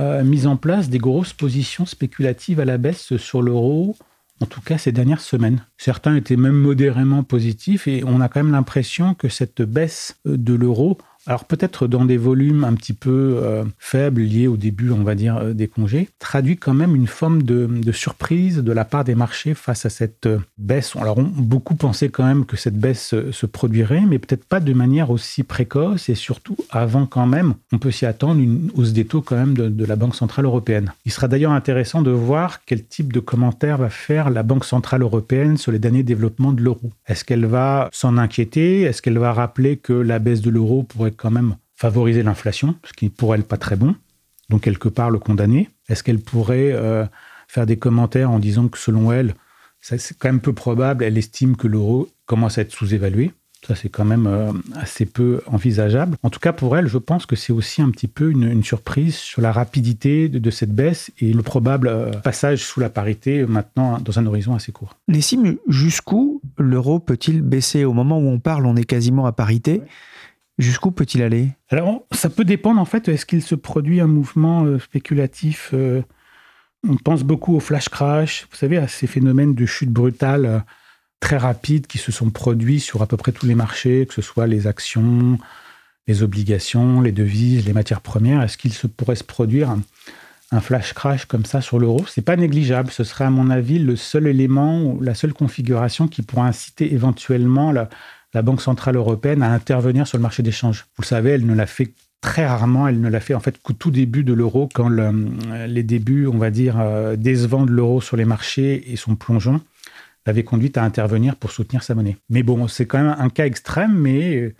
euh, 0.00 0.24
mis 0.24 0.46
en 0.48 0.56
place 0.56 0.88
des 0.88 0.98
grosses 0.98 1.32
positions 1.32 1.86
spéculatives 1.86 2.58
à 2.58 2.64
la 2.64 2.78
baisse 2.78 3.16
sur 3.18 3.40
l'euro 3.40 3.94
en 4.42 4.46
tout 4.46 4.60
cas 4.60 4.76
ces 4.76 4.90
dernières 4.90 5.20
semaines. 5.20 5.64
Certains 5.78 6.16
étaient 6.16 6.36
même 6.36 6.56
modérément 6.56 7.22
positifs 7.22 7.86
et 7.86 8.02
on 8.04 8.20
a 8.20 8.28
quand 8.28 8.42
même 8.42 8.52
l'impression 8.52 9.14
que 9.14 9.28
cette 9.28 9.62
baisse 9.62 10.16
de 10.24 10.54
l'euro 10.54 10.98
alors 11.26 11.44
peut-être 11.44 11.86
dans 11.86 12.04
des 12.04 12.16
volumes 12.16 12.64
un 12.64 12.74
petit 12.74 12.94
peu 12.94 13.38
euh, 13.42 13.64
faibles 13.78 14.22
liés 14.22 14.48
au 14.48 14.56
début, 14.56 14.90
on 14.90 15.04
va 15.04 15.14
dire, 15.14 15.36
euh, 15.36 15.52
des 15.52 15.68
congés, 15.68 16.08
traduit 16.18 16.56
quand 16.56 16.74
même 16.74 16.96
une 16.96 17.06
forme 17.06 17.42
de, 17.42 17.68
surprise 17.92 18.58
de 18.58 18.72
la 18.72 18.84
part 18.84 19.04
des 19.04 19.14
marchés 19.14 19.54
face 19.54 19.86
à 19.86 19.90
cette 19.90 20.26
euh, 20.26 20.38
baisse. 20.58 20.96
Alors 20.96 21.20
beaucoup 21.20 21.76
pensaient 21.76 22.08
quand 22.08 22.24
même 22.24 22.44
que 22.44 22.56
cette 22.56 22.76
baisse 22.76 23.14
se 23.30 23.46
produirait, 23.46 24.02
mais 24.08 24.18
peut-être 24.18 24.44
pas 24.44 24.58
de 24.58 24.72
manière 24.72 25.10
aussi 25.10 25.44
précoce 25.44 26.08
et 26.08 26.14
surtout 26.14 26.56
avant 26.70 27.06
quand 27.06 27.26
même, 27.26 27.54
on 27.72 27.78
peut 27.78 27.90
s'y 27.90 28.06
attendre 28.06 28.40
une 28.40 28.70
hausse 28.74 28.92
des 28.92 29.04
taux 29.04 29.20
quand 29.20 29.36
même 29.36 29.54
de, 29.54 29.68
de 29.68 29.84
la 29.84 29.96
Banque 29.96 30.16
Centrale 30.16 30.44
Européenne. 30.44 30.92
Il 31.04 31.12
sera 31.12 31.28
d'ailleurs 31.28 31.52
intéressant 31.52 32.02
de 32.02 32.10
voir 32.10 32.64
quel 32.64 32.84
type 32.84 33.12
de 33.12 33.20
commentaire 33.20 33.78
va 33.78 33.90
faire 33.90 34.30
la 34.30 34.42
Banque 34.42 34.64
Centrale 34.64 35.02
Européenne 35.02 35.56
sur 35.56 35.70
les 35.70 35.78
derniers 35.78 36.02
développements 36.02 36.52
de 36.52 36.62
l'euro. 36.62 36.90
Est-ce 37.06 37.24
qu'elle 37.24 37.46
va 37.46 37.88
s'en 37.92 38.18
inquiéter? 38.18 38.82
Est-ce 38.82 39.02
qu'elle 39.02 39.18
va 39.18 39.32
rappeler 39.32 39.76
que 39.76 39.92
la 39.92 40.18
baisse 40.18 40.40
de 40.40 40.50
l'euro 40.50 40.82
pourrait 40.82 41.11
quand 41.12 41.30
même 41.30 41.56
favoriser 41.74 42.22
l'inflation, 42.22 42.76
ce 42.84 42.92
qui 42.92 43.08
pour 43.08 43.34
elle 43.34 43.44
pas 43.44 43.56
très 43.56 43.76
bon, 43.76 43.94
donc 44.50 44.62
quelque 44.62 44.88
part 44.88 45.10
le 45.10 45.18
condamner 45.18 45.70
Est-ce 45.88 46.02
qu'elle 46.02 46.20
pourrait 46.20 46.72
euh, 46.72 47.04
faire 47.48 47.66
des 47.66 47.76
commentaires 47.76 48.30
en 48.30 48.38
disant 48.38 48.68
que 48.68 48.78
selon 48.78 49.12
elle, 49.12 49.34
c'est 49.80 50.16
quand 50.16 50.28
même 50.28 50.40
peu 50.40 50.52
probable, 50.52 51.02
elle 51.02 51.18
estime 51.18 51.56
que 51.56 51.66
l'euro 51.66 52.08
commence 52.26 52.58
à 52.58 52.62
être 52.62 52.72
sous-évalué? 52.72 53.32
Ça, 53.66 53.76
c'est 53.76 53.88
quand 53.88 54.04
même 54.04 54.26
euh, 54.26 54.52
assez 54.74 55.06
peu 55.06 55.40
envisageable. 55.46 56.16
En 56.24 56.30
tout 56.30 56.40
cas, 56.40 56.52
pour 56.52 56.76
elle, 56.76 56.88
je 56.88 56.98
pense 56.98 57.26
que 57.26 57.36
c'est 57.36 57.52
aussi 57.52 57.80
un 57.80 57.90
petit 57.90 58.08
peu 58.08 58.30
une, 58.30 58.64
surprise 58.64 59.14
sur 59.14 59.40
la 59.40 59.52
rapidité 59.52 60.28
de, 60.28 60.50
cette 60.50 60.74
baisse 60.74 61.12
et 61.20 61.32
le 61.32 61.42
probable 61.42 61.86
euh, 61.86 62.10
passage 62.10 62.64
sous 62.64 62.80
la 62.80 62.90
parité 62.90 63.46
maintenant 63.46 63.98
dans 64.00 64.18
un 64.18 64.26
horizon 64.26 64.54
assez 64.54 64.72
court. 64.72 64.96
Nessim, 65.06 65.58
jusqu'où 65.68 66.42
l'euro 66.58 66.98
peut-il 66.98 67.40
baisser? 67.40 67.84
Au 67.84 67.92
moment 67.92 68.18
où 68.18 68.28
on 68.28 68.40
parle, 68.40 68.66
on 68.66 68.74
est 68.74 68.84
quasiment 68.84 69.26
à 69.26 69.32
parité. 69.32 69.80
Jusqu'où 70.62 70.92
peut-il 70.92 71.22
aller? 71.22 71.48
Alors, 71.70 72.04
ça 72.12 72.30
peut 72.30 72.44
dépendre 72.44 72.80
en 72.80 72.84
fait. 72.84 73.08
Est-ce 73.08 73.26
qu'il 73.26 73.42
se 73.42 73.56
produit 73.56 74.00
un 74.00 74.06
mouvement 74.06 74.64
euh, 74.64 74.78
spéculatif 74.78 75.70
euh, 75.74 76.02
On 76.88 76.96
pense 76.96 77.24
beaucoup 77.24 77.56
au 77.56 77.60
flash 77.60 77.88
crash, 77.88 78.46
vous 78.48 78.56
savez, 78.56 78.78
à 78.78 78.86
ces 78.86 79.08
phénomènes 79.08 79.56
de 79.56 79.66
chute 79.66 79.90
brutale 79.90 80.46
euh, 80.46 80.58
très 81.18 81.36
rapides 81.36 81.88
qui 81.88 81.98
se 81.98 82.12
sont 82.12 82.30
produits 82.30 82.78
sur 82.78 83.02
à 83.02 83.06
peu 83.06 83.16
près 83.16 83.32
tous 83.32 83.46
les 83.46 83.56
marchés, 83.56 84.06
que 84.06 84.14
ce 84.14 84.22
soit 84.22 84.46
les 84.46 84.68
actions, 84.68 85.36
les 86.06 86.22
obligations, 86.22 87.00
les 87.00 87.12
devises, 87.12 87.66
les 87.66 87.72
matières 87.72 88.00
premières. 88.00 88.40
Est-ce 88.42 88.56
qu'il 88.56 88.72
se 88.72 88.86
pourrait 88.86 89.16
se 89.16 89.24
produire 89.24 89.68
un, 90.52 90.60
flash 90.60 90.92
crash 90.92 91.24
comme 91.24 91.44
ça 91.44 91.60
sur 91.60 91.80
l'euro? 91.80 92.04
C'est 92.06 92.22
pas 92.22 92.36
négligeable. 92.36 92.92
Ce 92.92 93.02
serait 93.02 93.24
à 93.24 93.30
mon 93.30 93.50
avis 93.50 93.80
le 93.80 93.96
seul 93.96 94.28
élément, 94.28 94.96
la 95.00 95.14
seule 95.14 95.32
configuration 95.32 96.06
qui 96.06 96.22
pourrait 96.22 96.48
inciter 96.48 96.92
éventuellement 96.92 97.72
la 97.72 97.88
la 98.34 98.42
Banque 98.42 98.62
Centrale 98.62 98.96
Européenne 98.96 99.42
à 99.42 99.52
intervenir 99.52 100.06
sur 100.06 100.18
le 100.18 100.22
marché 100.22 100.42
d'échange. 100.42 100.86
Vous 100.96 101.04
savez, 101.04 101.30
elle 101.30 101.46
ne 101.46 101.54
l'a 101.54 101.66
fait 101.66 101.92
très 102.20 102.46
rarement, 102.46 102.88
elle 102.88 103.00
ne 103.00 103.08
l'a 103.08 103.20
fait 103.20 103.34
en 103.34 103.40
fait 103.40 103.60
qu'au 103.60 103.72
tout 103.72 103.90
début 103.90 104.24
de 104.24 104.32
l'euro, 104.32 104.68
quand 104.72 104.88
les 104.88 105.82
débuts, 105.82 106.26
on 106.26 106.38
va 106.38 106.50
dire, 106.50 106.78
euh, 106.78 107.16
décevants 107.16 107.66
de 107.66 107.72
l'euro 107.72 108.00
sur 108.00 108.16
les 108.16 108.24
marchés 108.24 108.92
et 108.92 108.96
son 108.96 109.16
plongeon 109.16 109.60
l'avaient 110.24 110.44
conduite 110.44 110.78
à 110.78 110.84
intervenir 110.84 111.34
pour 111.36 111.50
soutenir 111.50 111.82
sa 111.82 111.94
monnaie. 111.94 112.16
Mais 112.30 112.44
bon, 112.44 112.68
c'est 112.68 112.86
quand 112.86 112.98
même 112.98 113.16
un 113.18 113.28
cas 113.28 113.44
extrême, 113.44 113.92
mais 113.92 114.54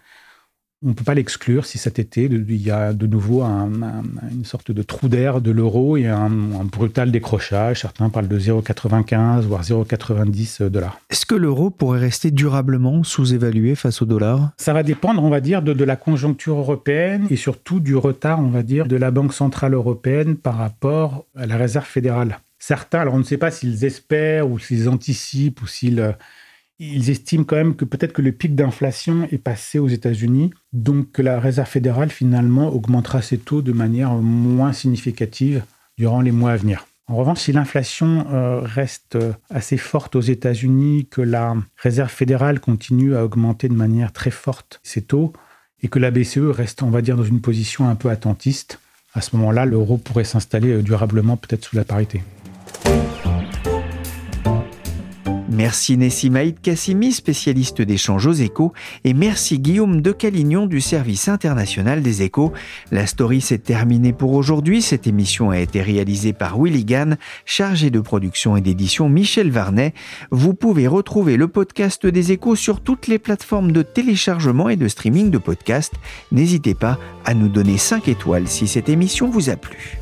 on 0.84 0.88
ne 0.88 0.92
peut 0.94 1.04
pas 1.04 1.14
l'exclure 1.14 1.64
si 1.64 1.78
cet 1.78 1.98
été, 1.98 2.24
il 2.24 2.62
y 2.62 2.70
a 2.70 2.92
de 2.92 3.06
nouveau 3.06 3.42
une 3.42 4.44
sorte 4.44 4.70
de 4.70 4.82
trou 4.82 5.08
d'air 5.08 5.40
de 5.40 5.50
l'euro 5.50 5.96
et 5.96 6.06
un, 6.06 6.28
brutal 6.64 7.12
décrochage. 7.12 7.80
Certains 7.80 8.08
parlent 8.08 8.28
de 8.28 8.38
0,95 8.38 9.42
voire 9.42 9.62
0,90 9.62 10.68
dollars. 10.68 11.00
Est-ce 11.10 11.26
que 11.26 11.34
l'euro 11.34 11.70
pourrait 11.70 12.00
rester 12.00 12.30
durablement 12.30 13.04
sous-évalué 13.04 13.74
face 13.74 14.02
au 14.02 14.06
dollar? 14.06 14.50
Ça 14.56 14.72
va 14.72 14.82
dépendre, 14.82 15.22
on 15.22 15.30
va 15.30 15.40
dire, 15.40 15.62
de, 15.62 15.72
de, 15.72 15.84
la 15.84 15.96
conjoncture 15.96 16.56
européenne 16.56 17.26
et 17.30 17.36
surtout 17.36 17.80
du 17.80 17.96
retard, 17.96 18.40
on 18.40 18.48
va 18.48 18.62
dire, 18.62 18.86
de 18.86 18.96
la 18.96 19.10
Banque 19.10 19.34
centrale 19.34 19.74
européenne 19.74 20.36
par 20.36 20.56
rapport 20.56 21.26
à 21.36 21.46
la 21.46 21.56
Réserve 21.56 21.86
fédérale. 21.86 22.38
Certains, 22.58 23.00
alors 23.00 23.14
on 23.14 23.18
ne 23.18 23.24
sait 23.24 23.38
pas 23.38 23.50
s'ils 23.50 23.84
espèrent 23.84 24.48
ou 24.48 24.58
s'ils 24.58 24.88
anticipent 24.88 25.62
ou 25.62 25.66
s'ils 25.66 26.14
ils 26.82 27.10
estiment 27.10 27.44
quand 27.44 27.56
même 27.56 27.76
que 27.76 27.84
peut-être 27.84 28.12
que 28.12 28.22
le 28.22 28.32
pic 28.32 28.56
d'inflation 28.56 29.28
est 29.30 29.38
passé 29.38 29.78
aux 29.78 29.88
États-Unis, 29.88 30.50
donc 30.72 31.12
que 31.12 31.22
la 31.22 31.38
Réserve 31.38 31.68
fédérale 31.68 32.10
finalement 32.10 32.68
augmentera 32.74 33.22
ses 33.22 33.38
taux 33.38 33.62
de 33.62 33.72
manière 33.72 34.12
moins 34.14 34.72
significative 34.72 35.62
durant 35.96 36.20
les 36.20 36.32
mois 36.32 36.52
à 36.52 36.56
venir. 36.56 36.86
En 37.06 37.16
revanche, 37.16 37.40
si 37.40 37.52
l'inflation 37.52 38.26
euh, 38.32 38.60
reste 38.60 39.16
assez 39.50 39.76
forte 39.76 40.16
aux 40.16 40.20
États-Unis, 40.20 41.06
que 41.10 41.20
la 41.20 41.56
Réserve 41.76 42.10
fédérale 42.10 42.58
continue 42.58 43.14
à 43.14 43.24
augmenter 43.24 43.68
de 43.68 43.74
manière 43.74 44.12
très 44.12 44.30
forte 44.30 44.80
ses 44.82 45.02
taux, 45.02 45.32
et 45.82 45.88
que 45.88 45.98
la 45.98 46.10
BCE 46.10 46.50
reste, 46.50 46.82
on 46.82 46.90
va 46.90 47.02
dire, 47.02 47.16
dans 47.16 47.24
une 47.24 47.40
position 47.40 47.88
un 47.88 47.94
peu 47.94 48.08
attentiste, 48.08 48.80
à 49.14 49.20
ce 49.20 49.36
moment-là, 49.36 49.66
l'euro 49.66 49.98
pourrait 49.98 50.24
s'installer 50.24 50.72
euh, 50.72 50.82
durablement 50.82 51.36
peut-être 51.36 51.64
sous 51.64 51.76
la 51.76 51.84
parité. 51.84 52.22
Merci 55.52 55.98
Nessimaïd 55.98 56.62
Kassimi, 56.62 57.12
spécialiste 57.12 57.82
d'échange 57.82 58.26
aux 58.26 58.32
échos, 58.32 58.72
et 59.04 59.12
merci 59.12 59.58
Guillaume 59.58 60.00
de 60.00 60.10
Calignon 60.10 60.64
du 60.64 60.80
service 60.80 61.28
international 61.28 62.00
des 62.00 62.22
échos. 62.22 62.54
La 62.90 63.06
story 63.06 63.42
s'est 63.42 63.58
terminée 63.58 64.14
pour 64.14 64.32
aujourd'hui. 64.32 64.80
Cette 64.80 65.06
émission 65.06 65.50
a 65.50 65.58
été 65.58 65.82
réalisée 65.82 66.32
par 66.32 66.58
Willy 66.58 66.86
Gann, 66.86 67.18
chargé 67.44 67.90
de 67.90 68.00
production 68.00 68.56
et 68.56 68.62
d'édition 68.62 69.10
Michel 69.10 69.50
Varnet. 69.50 69.92
Vous 70.30 70.54
pouvez 70.54 70.86
retrouver 70.86 71.36
le 71.36 71.48
podcast 71.48 72.06
des 72.06 72.32
échos 72.32 72.56
sur 72.56 72.80
toutes 72.80 73.06
les 73.06 73.18
plateformes 73.18 73.72
de 73.72 73.82
téléchargement 73.82 74.70
et 74.70 74.76
de 74.76 74.88
streaming 74.88 75.30
de 75.30 75.36
podcasts. 75.36 75.96
N'hésitez 76.32 76.74
pas 76.74 76.98
à 77.26 77.34
nous 77.34 77.48
donner 77.48 77.76
5 77.76 78.08
étoiles 78.08 78.48
si 78.48 78.66
cette 78.66 78.88
émission 78.88 79.28
vous 79.28 79.50
a 79.50 79.56
plu. 79.56 80.01